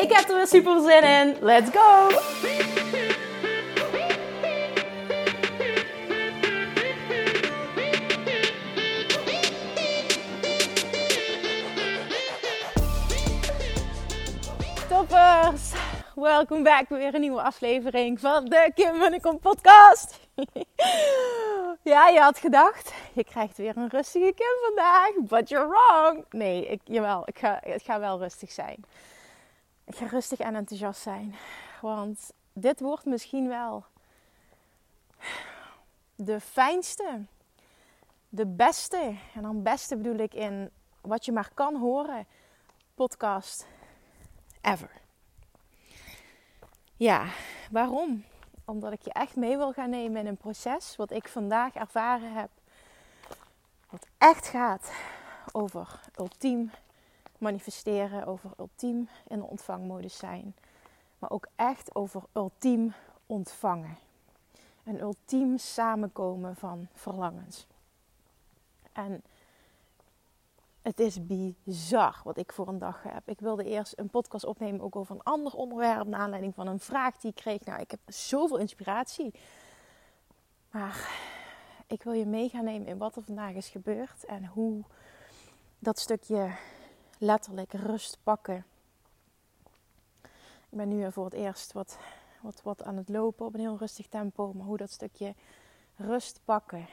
Ik 0.00 0.12
heb 0.12 0.28
er 0.28 0.36
weer 0.36 0.46
super 0.46 0.80
zin 0.80 1.02
in. 1.02 1.36
Let's 1.40 1.70
go! 1.70 2.08
Toppers! 14.88 15.72
Welkom 16.14 16.62
bij 16.62 16.84
weer 16.88 17.14
een 17.14 17.20
nieuwe 17.20 17.42
aflevering 17.42 18.20
van 18.20 18.44
de 18.44 18.70
Kim 18.74 18.98
Munnekom 18.98 19.38
podcast. 19.38 20.20
ja, 21.82 22.08
je 22.08 22.20
had 22.20 22.38
gedacht, 22.38 22.92
je 23.12 23.24
krijgt 23.24 23.56
weer 23.56 23.76
een 23.76 23.88
rustige 23.88 24.32
Kim 24.36 24.74
vandaag, 24.74 25.10
but 25.16 25.48
you're 25.48 25.68
wrong. 25.68 26.24
Nee, 26.30 26.66
ik, 26.66 26.80
jawel, 26.84 27.22
ik 27.24 27.38
ga, 27.38 27.60
het 27.62 27.82
gaat 27.82 28.00
wel 28.00 28.18
rustig 28.18 28.50
zijn. 28.50 28.84
Ik 29.84 29.96
ga 29.96 30.06
rustig 30.06 30.38
en 30.38 30.54
enthousiast 30.54 31.00
zijn. 31.00 31.34
Want 31.80 32.32
dit 32.52 32.80
wordt 32.80 33.04
misschien 33.04 33.48
wel 33.48 33.84
de 36.14 36.40
fijnste, 36.40 37.24
de 38.28 38.46
beste, 38.46 39.16
en 39.34 39.42
dan 39.42 39.62
beste 39.62 39.96
bedoel 39.96 40.18
ik 40.18 40.34
in 40.34 40.70
wat 41.00 41.24
je 41.24 41.32
maar 41.32 41.50
kan 41.54 41.76
horen, 41.76 42.26
podcast 42.94 43.66
ever. 44.60 44.90
Ja, 46.96 47.26
waarom? 47.70 48.24
Omdat 48.64 48.92
ik 48.92 49.02
je 49.02 49.12
echt 49.12 49.36
mee 49.36 49.56
wil 49.56 49.72
gaan 49.72 49.90
nemen 49.90 50.20
in 50.20 50.26
een 50.26 50.36
proces 50.36 50.96
wat 50.96 51.10
ik 51.10 51.28
vandaag 51.28 51.74
ervaren 51.74 52.32
heb. 52.32 52.50
Wat 53.90 54.06
echt 54.18 54.46
gaat 54.46 54.92
over 55.52 56.00
ultiem 56.16 56.70
manifesteren, 57.40 58.26
over 58.26 58.50
ultiem 58.58 59.08
in 59.28 59.38
de 59.38 59.46
ontvangmodus 59.46 60.16
zijn. 60.16 60.54
Maar 61.18 61.30
ook 61.30 61.46
echt 61.56 61.94
over 61.94 62.22
ultiem 62.32 62.92
ontvangen. 63.26 63.98
Een 64.84 65.00
ultiem 65.00 65.58
samenkomen 65.58 66.56
van 66.56 66.88
verlangens. 66.94 67.66
En 68.92 69.22
het 70.82 71.00
is 71.00 71.26
bizar 71.26 72.20
wat 72.24 72.36
ik 72.36 72.52
voor 72.52 72.68
een 72.68 72.78
dag 72.78 73.02
heb. 73.02 73.28
Ik 73.28 73.40
wilde 73.40 73.64
eerst 73.64 73.92
een 73.96 74.08
podcast 74.08 74.44
opnemen 74.44 74.80
ook 74.80 74.96
over 74.96 75.14
een 75.14 75.22
ander 75.22 75.52
onderwerp. 75.52 76.06
Naar 76.06 76.20
aanleiding 76.20 76.54
van 76.54 76.66
een 76.66 76.80
vraag 76.80 77.16
die 77.16 77.30
ik 77.30 77.36
kreeg. 77.36 77.64
Nou, 77.64 77.80
ik 77.80 77.90
heb 77.90 78.00
zoveel 78.06 78.58
inspiratie. 78.58 79.34
Maar 80.70 81.08
ik 81.86 82.02
wil 82.02 82.12
je 82.12 82.26
mee 82.26 82.48
gaan 82.48 82.64
nemen 82.64 82.88
in 82.88 82.98
wat 82.98 83.16
er 83.16 83.22
vandaag 83.22 83.54
is 83.54 83.68
gebeurd. 83.68 84.24
En 84.24 84.46
hoe 84.46 84.82
dat 85.78 85.98
stukje 85.98 86.50
letterlijk 87.20 87.72
rust 87.72 88.18
pakken. 88.22 88.64
Ik 90.70 90.78
ben 90.78 90.88
nu 90.88 91.12
voor 91.12 91.24
het 91.24 91.34
eerst 91.34 91.72
wat, 91.72 91.98
wat, 92.40 92.62
wat 92.62 92.82
aan 92.82 92.96
het 92.96 93.08
lopen 93.08 93.46
op 93.46 93.54
een 93.54 93.60
heel 93.60 93.76
rustig 93.78 94.06
tempo. 94.06 94.52
Maar 94.52 94.66
hoe 94.66 94.76
dat 94.76 94.90
stukje 94.90 95.34
rust 95.96 96.40
pakken 96.44 96.86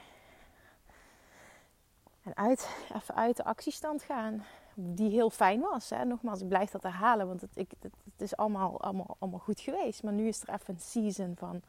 en 2.27 2.35
uit, 2.35 2.69
even 2.95 3.15
uit 3.15 3.37
de 3.37 3.43
actiestand 3.43 4.03
gaan. 4.03 4.45
Die 4.73 5.09
heel 5.09 5.29
fijn 5.29 5.59
was. 5.59 5.89
Hè? 5.89 6.05
Nogmaals, 6.05 6.41
ik 6.41 6.47
blijf 6.47 6.71
dat 6.71 6.83
herhalen. 6.83 7.27
Want 7.27 7.41
het, 7.41 7.49
ik, 7.53 7.71
het, 7.79 7.93
het, 8.03 8.21
is 8.21 8.35
allemaal, 8.35 8.81
allemaal, 8.81 9.15
allemaal 9.19 9.39
goed 9.39 9.59
geweest. 9.59 10.03
Maar 10.03 10.13
nu 10.13 10.27
is 10.27 10.41
er 10.41 10.53
even 10.53 10.73
een 10.73 10.79
season 10.79 11.35
van... 11.37 11.61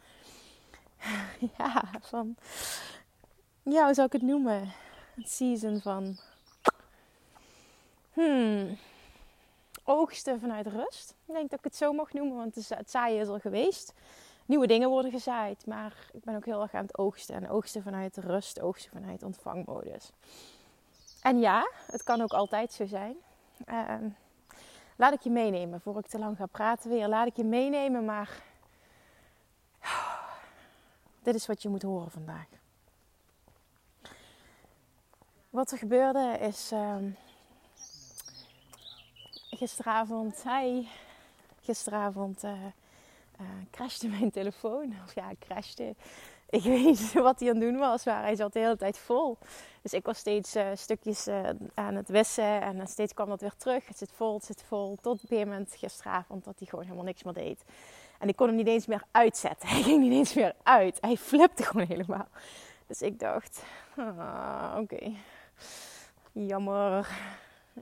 Ja, 1.58 1.84
van... 2.00 2.36
Ja, 3.62 3.84
hoe 3.84 3.94
zou 3.94 4.06
ik 4.06 4.12
het 4.12 4.22
noemen? 4.22 4.60
Een 5.16 5.26
season 5.26 5.80
van... 5.80 6.18
Hmm, 8.18 8.78
oogsten 9.84 10.40
vanuit 10.40 10.66
rust. 10.66 11.14
Ik 11.26 11.34
denk 11.34 11.50
dat 11.50 11.58
ik 11.58 11.64
het 11.64 11.76
zo 11.76 11.92
mag 11.92 12.12
noemen. 12.12 12.36
Want 12.36 12.54
het 12.54 12.90
zaaien 12.90 13.20
is 13.20 13.28
al 13.28 13.38
geweest 13.38 13.92
nieuwe 14.46 14.66
dingen 14.66 14.88
worden 14.88 15.10
gezaaid. 15.10 15.66
Maar 15.66 15.94
ik 16.12 16.24
ben 16.24 16.36
ook 16.36 16.44
heel 16.44 16.62
erg 16.62 16.74
aan 16.74 16.82
het 16.82 16.98
oogsten. 16.98 17.34
En 17.34 17.48
oogsten 17.48 17.82
vanuit 17.82 18.16
rust, 18.16 18.60
oogsten 18.60 18.90
vanuit 18.90 19.22
ontvangmodus. 19.22 20.10
En 21.22 21.38
ja, 21.40 21.70
het 21.86 22.02
kan 22.02 22.20
ook 22.20 22.32
altijd 22.32 22.72
zo 22.72 22.86
zijn. 22.86 23.16
Uh, 23.66 23.94
laat 24.96 25.12
ik 25.12 25.20
je 25.20 25.30
meenemen, 25.30 25.80
voor 25.80 25.98
ik 25.98 26.06
te 26.06 26.18
lang 26.18 26.36
ga 26.36 26.46
praten 26.46 26.90
weer. 26.90 27.08
Laat 27.08 27.26
ik 27.26 27.36
je 27.36 27.44
meenemen, 27.44 28.04
maar... 28.04 28.42
Dit 31.22 31.34
is 31.34 31.46
wat 31.46 31.62
je 31.62 31.68
moet 31.68 31.82
horen 31.82 32.10
vandaag. 32.10 32.46
Wat 35.50 35.70
er 35.70 35.78
gebeurde 35.78 36.36
is... 36.40 36.72
Uh, 36.72 36.96
gisteravond... 39.58 40.44
Hi. 40.44 40.86
Gisteravond... 41.60 42.44
Uh, 42.44 42.52
crashte 43.70 44.08
mijn 44.08 44.30
telefoon. 44.30 44.94
Of 45.04 45.14
ja, 45.14 45.30
crashte. 45.38 45.94
Ik 46.50 46.62
weet 46.72 46.84
niet 46.84 47.12
wat 47.12 47.40
hij 47.40 47.48
aan 47.48 47.54
het 47.54 47.64
doen 47.64 47.78
was, 47.78 48.04
maar 48.04 48.22
hij 48.22 48.36
zat 48.36 48.52
de 48.52 48.58
hele 48.58 48.76
tijd 48.76 48.98
vol. 48.98 49.38
Dus 49.82 49.92
ik 49.92 50.04
was 50.04 50.18
steeds 50.18 50.56
uh, 50.56 50.66
stukjes 50.74 51.28
aan 51.74 51.94
het 51.94 52.08
wissen 52.08 52.60
en 52.60 52.86
steeds 52.86 53.14
kwam 53.14 53.28
dat 53.28 53.40
weer 53.40 53.56
terug. 53.56 53.86
Het 53.86 53.98
zit 53.98 54.12
vol, 54.12 54.34
het 54.34 54.44
zit 54.44 54.62
vol. 54.62 54.98
Tot 55.00 55.22
op 55.22 55.30
een 55.30 55.48
moment 55.48 55.74
gisteravond 55.74 56.44
dat 56.44 56.58
hij 56.58 56.66
gewoon 56.66 56.84
helemaal 56.84 57.04
niks 57.04 57.22
meer 57.22 57.34
deed. 57.34 57.64
En 58.18 58.28
ik 58.28 58.36
kon 58.36 58.46
hem 58.46 58.56
niet 58.56 58.66
eens 58.66 58.86
meer 58.86 59.02
uitzetten. 59.10 59.68
Hij 59.74 59.82
ging 59.82 60.00
niet 60.02 60.12
eens 60.12 60.34
meer 60.34 60.54
uit. 60.62 60.98
Hij 61.00 61.16
flipte 61.16 61.62
gewoon 61.62 61.86
helemaal. 61.86 62.28
Dus 62.86 63.02
ik 63.02 63.18
dacht, 63.18 63.62
ah, 63.96 64.76
oké, 64.78 65.12
jammer 66.32 67.08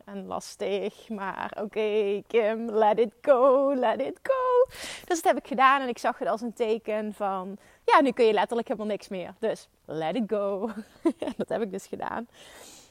en 0.05 0.27
lastig. 0.27 1.09
Maar 1.09 1.59
oké, 1.63 2.23
Kim, 2.27 2.71
let 2.71 2.99
it 2.99 3.13
go, 3.23 3.75
let 3.75 4.01
it 4.01 4.19
go. 4.23 4.75
Dus 5.05 5.23
dat 5.23 5.25
heb 5.25 5.37
ik 5.37 5.47
gedaan 5.47 5.81
en 5.81 5.89
ik 5.89 5.99
zag 5.99 6.19
het 6.19 6.29
als 6.29 6.41
een 6.41 6.53
teken 6.53 7.15
van... 7.15 7.57
Ja, 7.85 8.01
nu 8.01 8.11
kun 8.11 8.25
je 8.25 8.33
letterlijk 8.33 8.69
helemaal 8.69 8.91
niks 8.91 9.09
meer. 9.09 9.35
Dus 9.39 9.69
let 9.85 10.17
it 10.17 10.25
go. 10.27 10.71
dat 11.37 11.49
heb 11.49 11.63
ik 11.63 11.73
dus 11.73 11.87
gedaan. 11.87 12.29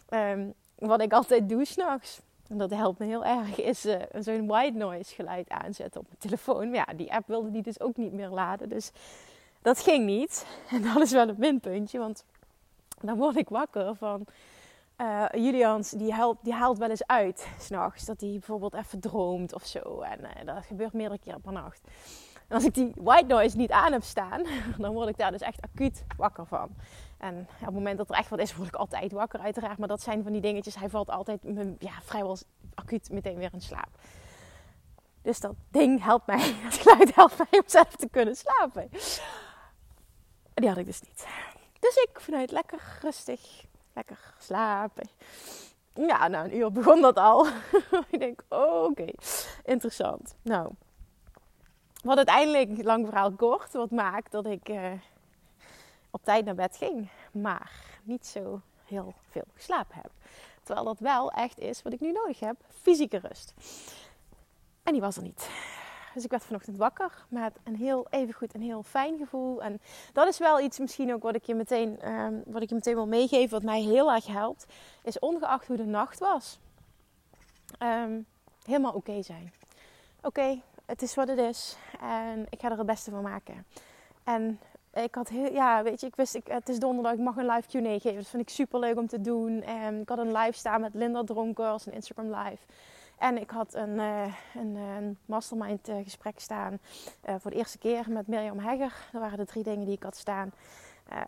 Um, 0.09 0.53
wat 0.75 1.01
ik 1.01 1.13
altijd 1.13 1.49
doe 1.49 1.65
s'nachts, 1.65 2.21
en 2.47 2.57
dat 2.57 2.69
helpt 2.69 2.99
me 2.99 3.05
heel 3.05 3.25
erg, 3.25 3.61
is 3.61 3.85
uh, 3.85 3.95
zo'n 4.19 4.47
white 4.47 4.77
noise 4.77 5.15
geluid 5.15 5.49
aanzetten 5.49 6.01
op 6.01 6.07
mijn 6.07 6.19
telefoon. 6.19 6.69
Maar 6.69 6.85
ja, 6.87 6.93
die 6.93 7.13
app 7.13 7.27
wilde 7.27 7.51
die 7.51 7.61
dus 7.61 7.79
ook 7.79 7.97
niet 7.97 8.13
meer 8.13 8.29
laden. 8.29 8.69
Dus 8.69 8.91
dat 9.61 9.79
ging 9.79 10.05
niet. 10.05 10.45
En 10.71 10.81
dat 10.81 11.01
is 11.01 11.11
wel 11.11 11.29
een 11.29 11.35
minpuntje, 11.37 11.99
want 11.99 12.25
dan 13.01 13.17
word 13.17 13.35
ik 13.35 13.49
wakker 13.49 13.95
van 13.95 14.25
uh, 14.97 15.25
Julians 15.31 15.89
die, 15.89 16.13
die 16.41 16.53
haalt 16.53 16.77
wel 16.77 16.89
eens 16.89 17.07
uit 17.07 17.47
s'nachts. 17.59 18.05
Dat 18.05 18.21
hij 18.21 18.29
bijvoorbeeld 18.29 18.73
even 18.73 18.99
droomt 18.99 19.53
of 19.53 19.65
zo. 19.65 20.01
En 20.01 20.19
uh, 20.19 20.45
dat 20.45 20.65
gebeurt 20.65 20.93
meerdere 20.93 21.19
keren 21.19 21.41
per 21.41 21.51
nacht. 21.51 21.81
En 22.47 22.55
als 22.55 22.65
ik 22.65 22.73
die 22.73 22.91
white 22.95 23.25
noise 23.27 23.57
niet 23.57 23.71
aan 23.71 23.91
heb 23.91 24.03
staan, 24.03 24.43
dan 24.77 24.93
word 24.93 25.09
ik 25.09 25.17
daar 25.17 25.31
dus 25.31 25.41
echt 25.41 25.61
acuut 25.61 26.03
wakker 26.17 26.45
van. 26.45 26.69
En 27.17 27.47
op 27.59 27.65
het 27.65 27.73
moment 27.73 27.97
dat 27.97 28.09
er 28.09 28.15
echt 28.15 28.29
wat 28.29 28.39
is, 28.39 28.55
word 28.55 28.67
ik 28.67 28.75
altijd 28.75 29.11
wakker 29.11 29.39
uiteraard. 29.39 29.77
Maar 29.77 29.87
dat 29.87 30.01
zijn 30.01 30.23
van 30.23 30.31
die 30.31 30.41
dingetjes. 30.41 30.75
Hij 30.75 30.89
valt 30.89 31.09
altijd 31.09 31.39
ja, 31.79 31.91
vrijwel 32.01 32.37
acuut 32.73 33.09
meteen 33.09 33.37
weer 33.37 33.53
in 33.53 33.61
slaap. 33.61 33.89
Dus 35.21 35.39
dat 35.39 35.55
ding 35.69 36.03
helpt 36.03 36.27
mij, 36.27 36.55
dat 36.63 36.73
geluid 36.73 37.15
helpt 37.15 37.37
mij 37.37 37.59
om 37.59 37.63
zelf 37.65 37.95
te 37.95 38.09
kunnen 38.09 38.35
slapen. 38.35 38.89
Die 40.53 40.67
had 40.67 40.77
ik 40.77 40.85
dus 40.85 41.01
niet. 41.01 41.27
Dus 41.79 41.95
ik 41.95 42.19
vanuit 42.19 42.51
lekker 42.51 42.97
rustig 43.01 43.65
lekker 43.95 44.33
slapen. 44.39 45.09
Ja, 45.93 46.27
nou, 46.27 46.45
een 46.45 46.55
uur 46.55 46.71
begon 46.71 47.01
dat 47.01 47.17
al. 47.17 47.47
ik 48.11 48.19
denk, 48.19 48.43
oké, 48.49 49.07
interessant. 49.63 50.35
Nou, 50.41 50.71
wat 52.03 52.17
uiteindelijk, 52.17 52.83
lang 52.83 53.05
verhaal 53.05 53.31
kort, 53.31 53.73
wat 53.73 53.91
maakt 53.91 54.31
dat 54.31 54.45
ik 54.45 54.69
uh, 54.69 54.91
op 56.09 56.23
tijd 56.23 56.45
naar 56.45 56.55
bed 56.55 56.77
ging. 56.77 57.09
Maar 57.31 57.71
niet 58.03 58.25
zo 58.27 58.61
heel 58.85 59.13
veel 59.29 59.45
geslapen 59.53 59.95
heb. 59.95 60.11
Terwijl 60.63 60.85
dat 60.85 60.99
wel 60.99 61.31
echt 61.31 61.59
is 61.59 61.81
wat 61.81 61.93
ik 61.93 61.99
nu 61.99 62.11
nodig 62.11 62.39
heb: 62.39 62.55
fysieke 62.81 63.17
rust. 63.17 63.53
En 64.83 64.91
die 64.91 65.01
was 65.01 65.17
er 65.17 65.23
niet. 65.23 65.49
Dus 66.15 66.23
ik 66.23 66.29
werd 66.29 66.43
vanochtend 66.43 66.77
wakker 66.77 67.25
met 67.29 67.57
een 67.63 67.75
heel 67.75 68.07
evengoed 68.09 68.53
een 68.53 68.61
heel 68.61 68.83
fijn 68.83 69.17
gevoel. 69.17 69.63
En 69.63 69.81
dat 70.13 70.27
is 70.27 70.37
wel 70.37 70.59
iets 70.59 70.79
misschien 70.79 71.13
ook 71.13 71.23
wat 71.23 71.35
ik 71.35 71.43
je 71.43 71.55
meteen, 71.55 71.99
ehm, 71.99 72.33
wat 72.45 72.61
ik 72.61 72.69
je 72.69 72.75
meteen 72.75 72.95
wil 72.95 73.07
meegeven, 73.07 73.49
wat 73.49 73.63
mij 73.63 73.81
heel 73.81 74.11
erg 74.11 74.27
helpt. 74.27 74.65
Is 75.03 75.19
ongeacht 75.19 75.67
hoe 75.67 75.77
de 75.77 75.85
nacht 75.85 76.19
was, 76.19 76.59
um, 77.79 78.25
helemaal 78.65 78.93
oké 78.93 79.21
zijn. 79.21 79.53
Oké, 80.21 80.61
het 80.85 81.01
is 81.01 81.15
wat 81.15 81.27
het 81.27 81.39
is. 81.39 81.77
En 82.01 82.45
ik 82.49 82.59
ga 82.61 82.71
er 82.71 82.77
het 82.77 82.85
beste 82.85 83.11
van 83.11 83.21
maken. 83.21 83.65
En 84.23 84.59
ik 84.93 85.15
had 85.15 85.29
heel, 85.29 85.51
ja, 85.51 85.83
weet 85.83 86.01
je, 86.01 86.07
ik 86.07 86.15
wist, 86.15 86.35
ik, 86.35 86.47
het 86.47 86.69
is 86.69 86.79
donderdag, 86.79 87.13
ik 87.13 87.19
mag 87.19 87.35
een 87.35 87.49
live 87.49 87.67
Q&A 87.67 87.99
geven. 87.99 88.15
Dat 88.15 88.27
vind 88.27 88.41
ik 88.41 88.49
super 88.49 88.79
leuk 88.79 88.97
om 88.97 89.07
te 89.07 89.21
doen. 89.21 89.61
En 89.61 90.01
ik 90.01 90.09
had 90.09 90.17
een 90.17 90.37
live 90.37 90.57
staan 90.57 90.81
met 90.81 90.93
Linda 90.93 91.23
Dronkers, 91.23 91.85
een 91.85 91.93
Instagram 91.93 92.35
live. 92.35 92.63
En 93.17 93.41
ik 93.41 93.49
had 93.49 93.73
een, 93.73 93.95
uh, 93.95 94.33
een, 94.55 94.75
een, 94.75 95.17
mastermind 95.25 95.89
uh, 95.89 96.03
gesprek 96.03 96.39
staan 96.39 96.79
voor 97.39 97.51
de 97.51 97.57
eerste 97.57 97.77
keer 97.77 98.05
met 98.09 98.27
Mirjam 98.27 98.59
Hegger. 98.59 98.93
Dat 99.11 99.21
waren 99.21 99.37
de 99.37 99.45
drie 99.45 99.63
dingen 99.63 99.85
die 99.85 99.95
ik 99.95 100.03
had 100.03 100.15
staan. 100.15 100.51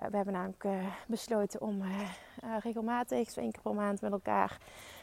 we 0.10 0.18
hebben 0.18 0.34
namelijk 0.34 0.66
besloten 1.08 1.62
om 1.62 1.84
regelmatig, 2.60 3.30
twee 3.30 3.52
keer 3.52 3.62
per 3.62 3.74
maand 3.74 4.02
met 4.02 4.12
elkaar 4.12 4.58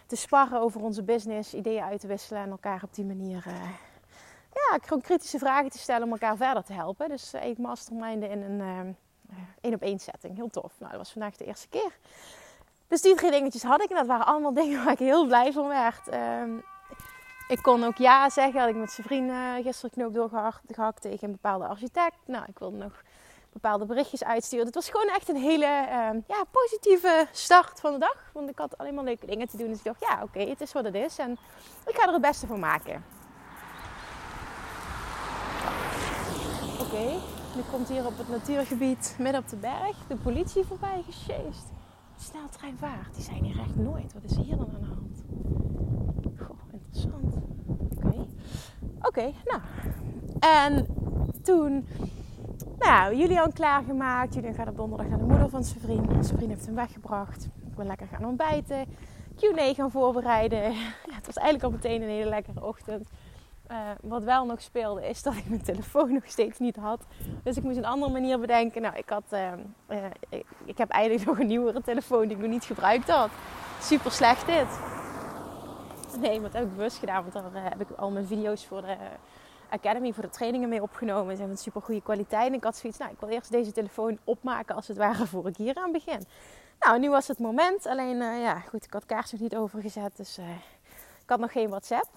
te 0.06 0.16
sparren 0.16 0.60
over 0.60 0.82
onze 0.82 1.02
business, 1.02 1.54
ideeën 1.54 1.82
uit 1.82 2.00
te 2.00 2.06
wisselen 2.06 2.42
en 2.42 2.50
elkaar 2.50 2.82
op 2.82 2.94
die 2.94 3.04
manier 3.04 3.44
ja, 4.52 4.78
gewoon 4.82 5.02
kritische 5.02 5.38
vragen 5.38 5.70
te 5.70 5.78
stellen 5.78 6.02
om 6.02 6.12
elkaar 6.12 6.36
verder 6.36 6.64
te 6.64 6.72
helpen. 6.72 7.08
Dus 7.08 7.34
ik 7.34 7.58
masterminden 7.58 8.30
in 8.30 8.42
een 8.42 8.96
één 9.60 9.74
op 9.74 9.82
één 9.82 9.98
setting. 9.98 10.36
Heel 10.36 10.50
tof. 10.50 10.72
Nou, 10.78 10.90
dat 10.90 11.00
was 11.00 11.12
vandaag 11.12 11.36
de 11.36 11.44
eerste 11.44 11.68
keer. 11.68 11.98
Dus 12.88 13.02
die 13.02 13.14
drie 13.14 13.30
dingetjes 13.30 13.62
had 13.62 13.82
ik 13.82 13.90
en 13.90 13.96
dat 13.96 14.06
waren 14.06 14.26
allemaal 14.26 14.54
dingen 14.62 14.84
waar 14.84 14.92
ik 14.92 14.98
heel 14.98 15.26
blij 15.26 15.52
van 15.52 15.68
werd. 15.68 16.14
Um, 16.14 16.64
ik 17.48 17.58
kon 17.62 17.84
ook 17.84 17.96
ja 17.96 18.30
zeggen. 18.30 18.60
Had 18.60 18.68
ik 18.68 18.76
met 18.76 18.90
zijn 18.90 19.06
vrienden 19.06 19.62
gisteren 19.62 19.90
knoop 19.90 20.14
doorgehakt 20.14 21.00
tegen 21.00 21.26
een 21.26 21.32
bepaalde 21.32 21.66
architect. 21.66 22.16
Nou, 22.26 22.44
ik 22.48 22.58
wilde 22.58 22.76
nog 22.76 23.02
bepaalde 23.52 23.86
berichtjes 23.86 24.24
uitsturen. 24.24 24.66
Het 24.66 24.74
was 24.74 24.90
gewoon 24.90 25.08
echt 25.08 25.28
een 25.28 25.36
hele 25.36 25.64
uh, 25.64 26.20
ja, 26.26 26.44
positieve 26.50 27.26
start 27.32 27.80
van 27.80 27.92
de 27.92 27.98
dag. 27.98 28.30
Want 28.32 28.48
ik 28.50 28.58
had 28.58 28.78
alleen 28.78 28.94
maar 28.94 29.04
leuke 29.04 29.26
dingen 29.26 29.48
te 29.48 29.56
doen. 29.56 29.68
Dus 29.68 29.78
ik 29.78 29.84
dacht, 29.84 30.00
ja, 30.00 30.22
oké, 30.22 30.40
het 30.40 30.60
is 30.60 30.72
wat 30.72 30.84
het 30.84 30.94
is. 30.94 31.18
En 31.18 31.30
ik 31.86 31.96
ga 31.96 32.06
er 32.06 32.12
het 32.12 32.22
beste 32.22 32.46
van 32.46 32.60
maken. 32.60 33.04
Oké, 36.80 37.20
nu 37.56 37.62
komt 37.70 37.88
hier 37.88 38.06
op 38.06 38.18
het 38.18 38.28
natuurgebied 38.28 39.16
midden 39.18 39.40
op 39.40 39.48
de 39.48 39.56
berg 39.56 39.96
de 40.08 40.16
politie 40.16 40.64
voorbij 40.64 41.02
gesjeest. 41.06 41.72
Sneltrein 42.18 42.76
vaart, 42.78 43.14
die 43.14 43.24
zijn 43.24 43.44
hier 43.44 43.58
echt 43.58 43.76
nooit. 43.76 44.12
Wat 44.12 44.22
is 44.24 44.36
hier 44.36 44.56
dan 44.56 44.70
aan 44.74 44.80
de 44.80 44.86
hand? 44.86 45.24
Interessant. 46.94 47.34
Oké. 47.96 48.26
Oké, 49.02 49.32
nou. 49.44 49.60
En 50.40 50.86
toen, 51.42 51.86
nou, 52.78 53.16
Julian 53.16 53.52
klaargemaakt. 53.52 54.34
Julian 54.34 54.54
gaat 54.54 54.68
op 54.68 54.76
donderdag 54.76 55.08
naar 55.08 55.18
de 55.18 55.24
moeder 55.24 55.48
van 55.48 55.64
zijn 55.64 55.80
vriend. 55.80 56.26
Zijn 56.26 56.36
vriend 56.36 56.50
heeft 56.50 56.66
hem 56.66 56.74
weggebracht. 56.74 57.44
Ik 57.44 57.74
ben 57.74 57.86
lekker 57.86 58.06
gaan 58.06 58.24
ontbijten. 58.24 58.86
Q&A 59.36 59.74
gaan 59.74 59.90
voorbereiden. 59.90 60.72
Ja, 61.06 61.20
het 61.20 61.26
was 61.26 61.36
eigenlijk 61.36 61.64
al 61.64 61.80
meteen 61.80 62.02
een 62.02 62.16
hele 62.16 62.28
lekkere 62.28 62.64
ochtend. 62.64 63.08
Uh, 63.70 63.78
wat 64.02 64.24
wel 64.24 64.46
nog 64.46 64.62
speelde 64.62 65.08
is 65.08 65.22
dat 65.22 65.34
ik 65.34 65.48
mijn 65.48 65.62
telefoon 65.62 66.12
nog 66.12 66.26
steeds 66.26 66.58
niet 66.58 66.76
had. 66.76 67.06
Dus 67.42 67.56
ik 67.56 67.62
moest 67.62 67.76
een 67.76 67.84
andere 67.84 68.12
manier 68.12 68.40
bedenken. 68.40 68.82
Nou, 68.82 68.96
ik, 68.96 69.08
had, 69.08 69.24
uh, 69.30 69.52
uh, 69.88 69.96
ik, 70.28 70.46
ik, 70.64 70.78
heb 70.78 70.90
eigenlijk 70.90 71.26
nog 71.26 71.38
een 71.38 71.46
nieuwere 71.46 71.82
telefoon 71.82 72.22
die 72.22 72.36
ik 72.36 72.42
nog 72.42 72.50
niet 72.50 72.64
gebruikt 72.64 73.08
had. 73.08 73.30
Super 73.80 74.10
slecht 74.10 74.46
dit. 74.46 74.66
Nee, 76.20 76.40
wat 76.40 76.52
heb 76.52 76.62
ik 76.62 76.76
bewust 76.76 76.98
gedaan. 76.98 77.30
Want 77.30 77.54
daar 77.54 77.62
heb 77.62 77.80
ik 77.80 77.90
al 77.96 78.10
mijn 78.10 78.26
video's 78.26 78.66
voor 78.66 78.82
de 78.82 78.96
Academy, 79.70 80.12
voor 80.12 80.22
de 80.22 80.30
trainingen 80.30 80.68
mee 80.68 80.82
opgenomen. 80.82 81.32
Ze 81.32 81.38
hebben 81.38 81.56
een 81.56 81.62
super 81.62 81.82
goede 81.82 82.02
kwaliteit. 82.02 82.46
En 82.46 82.54
ik 82.54 82.64
had 82.64 82.76
zoiets, 82.76 82.98
nou, 82.98 83.10
ik 83.10 83.20
wil 83.20 83.28
eerst 83.28 83.50
deze 83.50 83.72
telefoon 83.72 84.18
opmaken 84.24 84.74
als 84.74 84.88
het 84.88 84.96
ware 84.96 85.26
voor 85.26 85.48
ik 85.48 85.56
hier 85.56 85.74
aan 85.76 85.92
begin. 85.92 86.26
Nou, 86.80 86.98
nu 86.98 87.10
was 87.10 87.28
het 87.28 87.38
moment. 87.38 87.86
Alleen, 87.86 88.16
ja, 88.16 88.58
goed, 88.60 88.84
ik 88.84 88.92
had 88.92 89.06
kaars 89.06 89.32
nog 89.32 89.40
niet 89.40 89.56
overgezet. 89.56 90.16
Dus 90.16 90.38
ik 91.22 91.28
had 91.30 91.38
nog 91.38 91.52
geen 91.52 91.68
WhatsApp. 91.68 92.08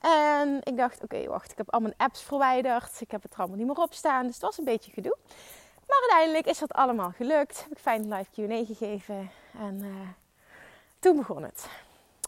En 0.00 0.60
ik 0.62 0.76
dacht, 0.76 1.02
oké, 1.02 1.26
wacht, 1.26 1.50
ik 1.50 1.56
heb 1.56 1.72
al 1.72 1.80
mijn 1.80 1.94
apps 1.96 2.22
verwijderd. 2.22 3.00
Ik 3.00 3.10
heb 3.10 3.22
het 3.22 3.32
er 3.32 3.38
allemaal 3.38 3.56
niet 3.56 3.66
meer 3.66 3.76
op 3.76 3.92
staan. 3.92 4.26
Dus 4.26 4.34
het 4.34 4.42
was 4.42 4.58
een 4.58 4.64
beetje 4.64 4.92
gedoe. 4.92 5.16
Maar 5.86 5.98
uiteindelijk 6.00 6.46
is 6.46 6.58
dat 6.58 6.72
allemaal 6.72 7.10
gelukt. 7.10 7.62
Heb 7.62 7.72
ik 7.72 7.78
fijn 7.78 8.14
live 8.14 8.30
Q&A 8.30 8.64
gegeven. 8.64 9.30
En 9.58 9.84
toen 10.98 11.16
begon 11.16 11.42
het. 11.42 11.68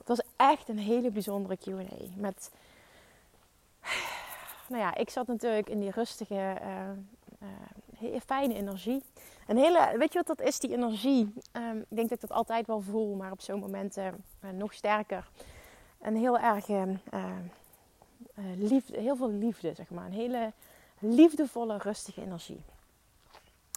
Het 0.04 0.16
was 0.16 0.26
echt 0.36 0.68
een 0.68 0.78
hele 0.78 1.10
bijzondere 1.10 1.56
Q&A. 1.56 2.06
Met, 2.16 2.50
nou 4.68 4.82
ja, 4.82 4.94
ik 4.94 5.10
zat 5.10 5.26
natuurlijk 5.26 5.68
in 5.68 5.80
die 5.80 5.90
rustige, 5.90 6.56
uh, 8.02 8.20
fijne 8.26 8.54
energie. 8.54 9.02
Een 9.46 9.56
hele, 9.56 9.94
weet 9.98 10.12
je 10.12 10.22
wat 10.24 10.36
dat 10.36 10.46
is, 10.46 10.58
die 10.58 10.72
energie? 10.72 11.32
Um, 11.52 11.78
ik 11.78 11.96
denk 11.96 12.08
dat 12.08 12.22
ik 12.22 12.28
dat 12.28 12.36
altijd 12.36 12.66
wel 12.66 12.80
voel, 12.80 13.14
maar 13.14 13.32
op 13.32 13.40
zo'n 13.40 13.60
momenten 13.60 14.24
nog 14.52 14.72
sterker. 14.72 15.28
Een 16.00 16.16
heel 16.16 16.38
erg 16.38 16.68
uh, 16.68 16.84
liefde, 18.56 19.00
heel 19.00 19.16
veel 19.16 19.30
liefde, 19.30 19.74
zeg 19.74 19.90
maar. 19.90 20.06
Een 20.06 20.12
hele 20.12 20.52
liefdevolle, 20.98 21.78
rustige 21.78 22.22
energie. 22.22 22.60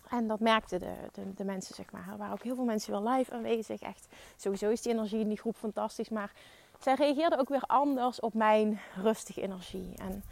En 0.09 0.27
dat 0.27 0.39
merkten 0.39 0.79
de, 0.79 0.93
de, 1.11 1.33
de, 1.35 1.43
mensen, 1.43 1.75
zeg 1.75 1.91
maar. 1.91 2.07
Er 2.11 2.17
waren 2.17 2.33
ook 2.33 2.43
heel 2.43 2.55
veel 2.55 2.63
mensen 2.63 2.91
wel 2.91 3.09
live 3.09 3.33
aanwezig. 3.33 3.81
Echt, 3.81 4.07
sowieso 4.35 4.69
is 4.69 4.81
die 4.81 4.91
energie 4.91 5.19
in 5.19 5.27
die 5.27 5.37
groep 5.37 5.55
fantastisch. 5.55 6.09
Maar 6.09 6.31
zij 6.79 6.93
reageerden 6.93 7.39
ook 7.39 7.49
weer 7.49 7.63
anders 7.67 8.19
op 8.19 8.33
mijn 8.33 8.79
rustige 8.95 9.41
energie. 9.41 9.93
En 9.97 10.23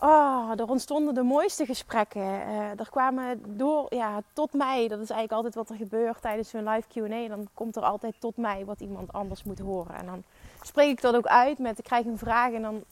oh, 0.00 0.50
er 0.56 0.68
ontstonden 0.68 1.14
de 1.14 1.22
mooiste 1.22 1.66
gesprekken. 1.66 2.22
Uh, 2.22 2.80
er 2.80 2.90
kwamen 2.90 3.56
door, 3.56 3.94
ja, 3.94 4.22
tot 4.32 4.52
mij. 4.52 4.88
Dat 4.88 5.00
is 5.00 5.10
eigenlijk 5.10 5.32
altijd 5.32 5.54
wat 5.54 5.70
er 5.70 5.76
gebeurt 5.76 6.22
tijdens 6.22 6.48
zo'n 6.48 6.68
live 6.68 6.88
Q&A. 6.88 7.28
Dan 7.28 7.48
komt 7.54 7.76
er 7.76 7.82
altijd 7.82 8.14
tot 8.18 8.36
mij 8.36 8.64
wat 8.64 8.80
iemand 8.80 9.12
anders 9.12 9.42
moet 9.42 9.58
horen. 9.58 9.94
En 9.94 10.06
dan 10.06 10.22
spreek 10.62 10.90
ik 10.90 11.00
dat 11.00 11.16
ook 11.16 11.26
uit 11.26 11.58
met, 11.58 11.78
ik 11.78 11.84
krijg 11.84 12.04
een 12.04 12.18
vraag 12.18 12.52
en 12.52 12.62
dan 12.62 12.84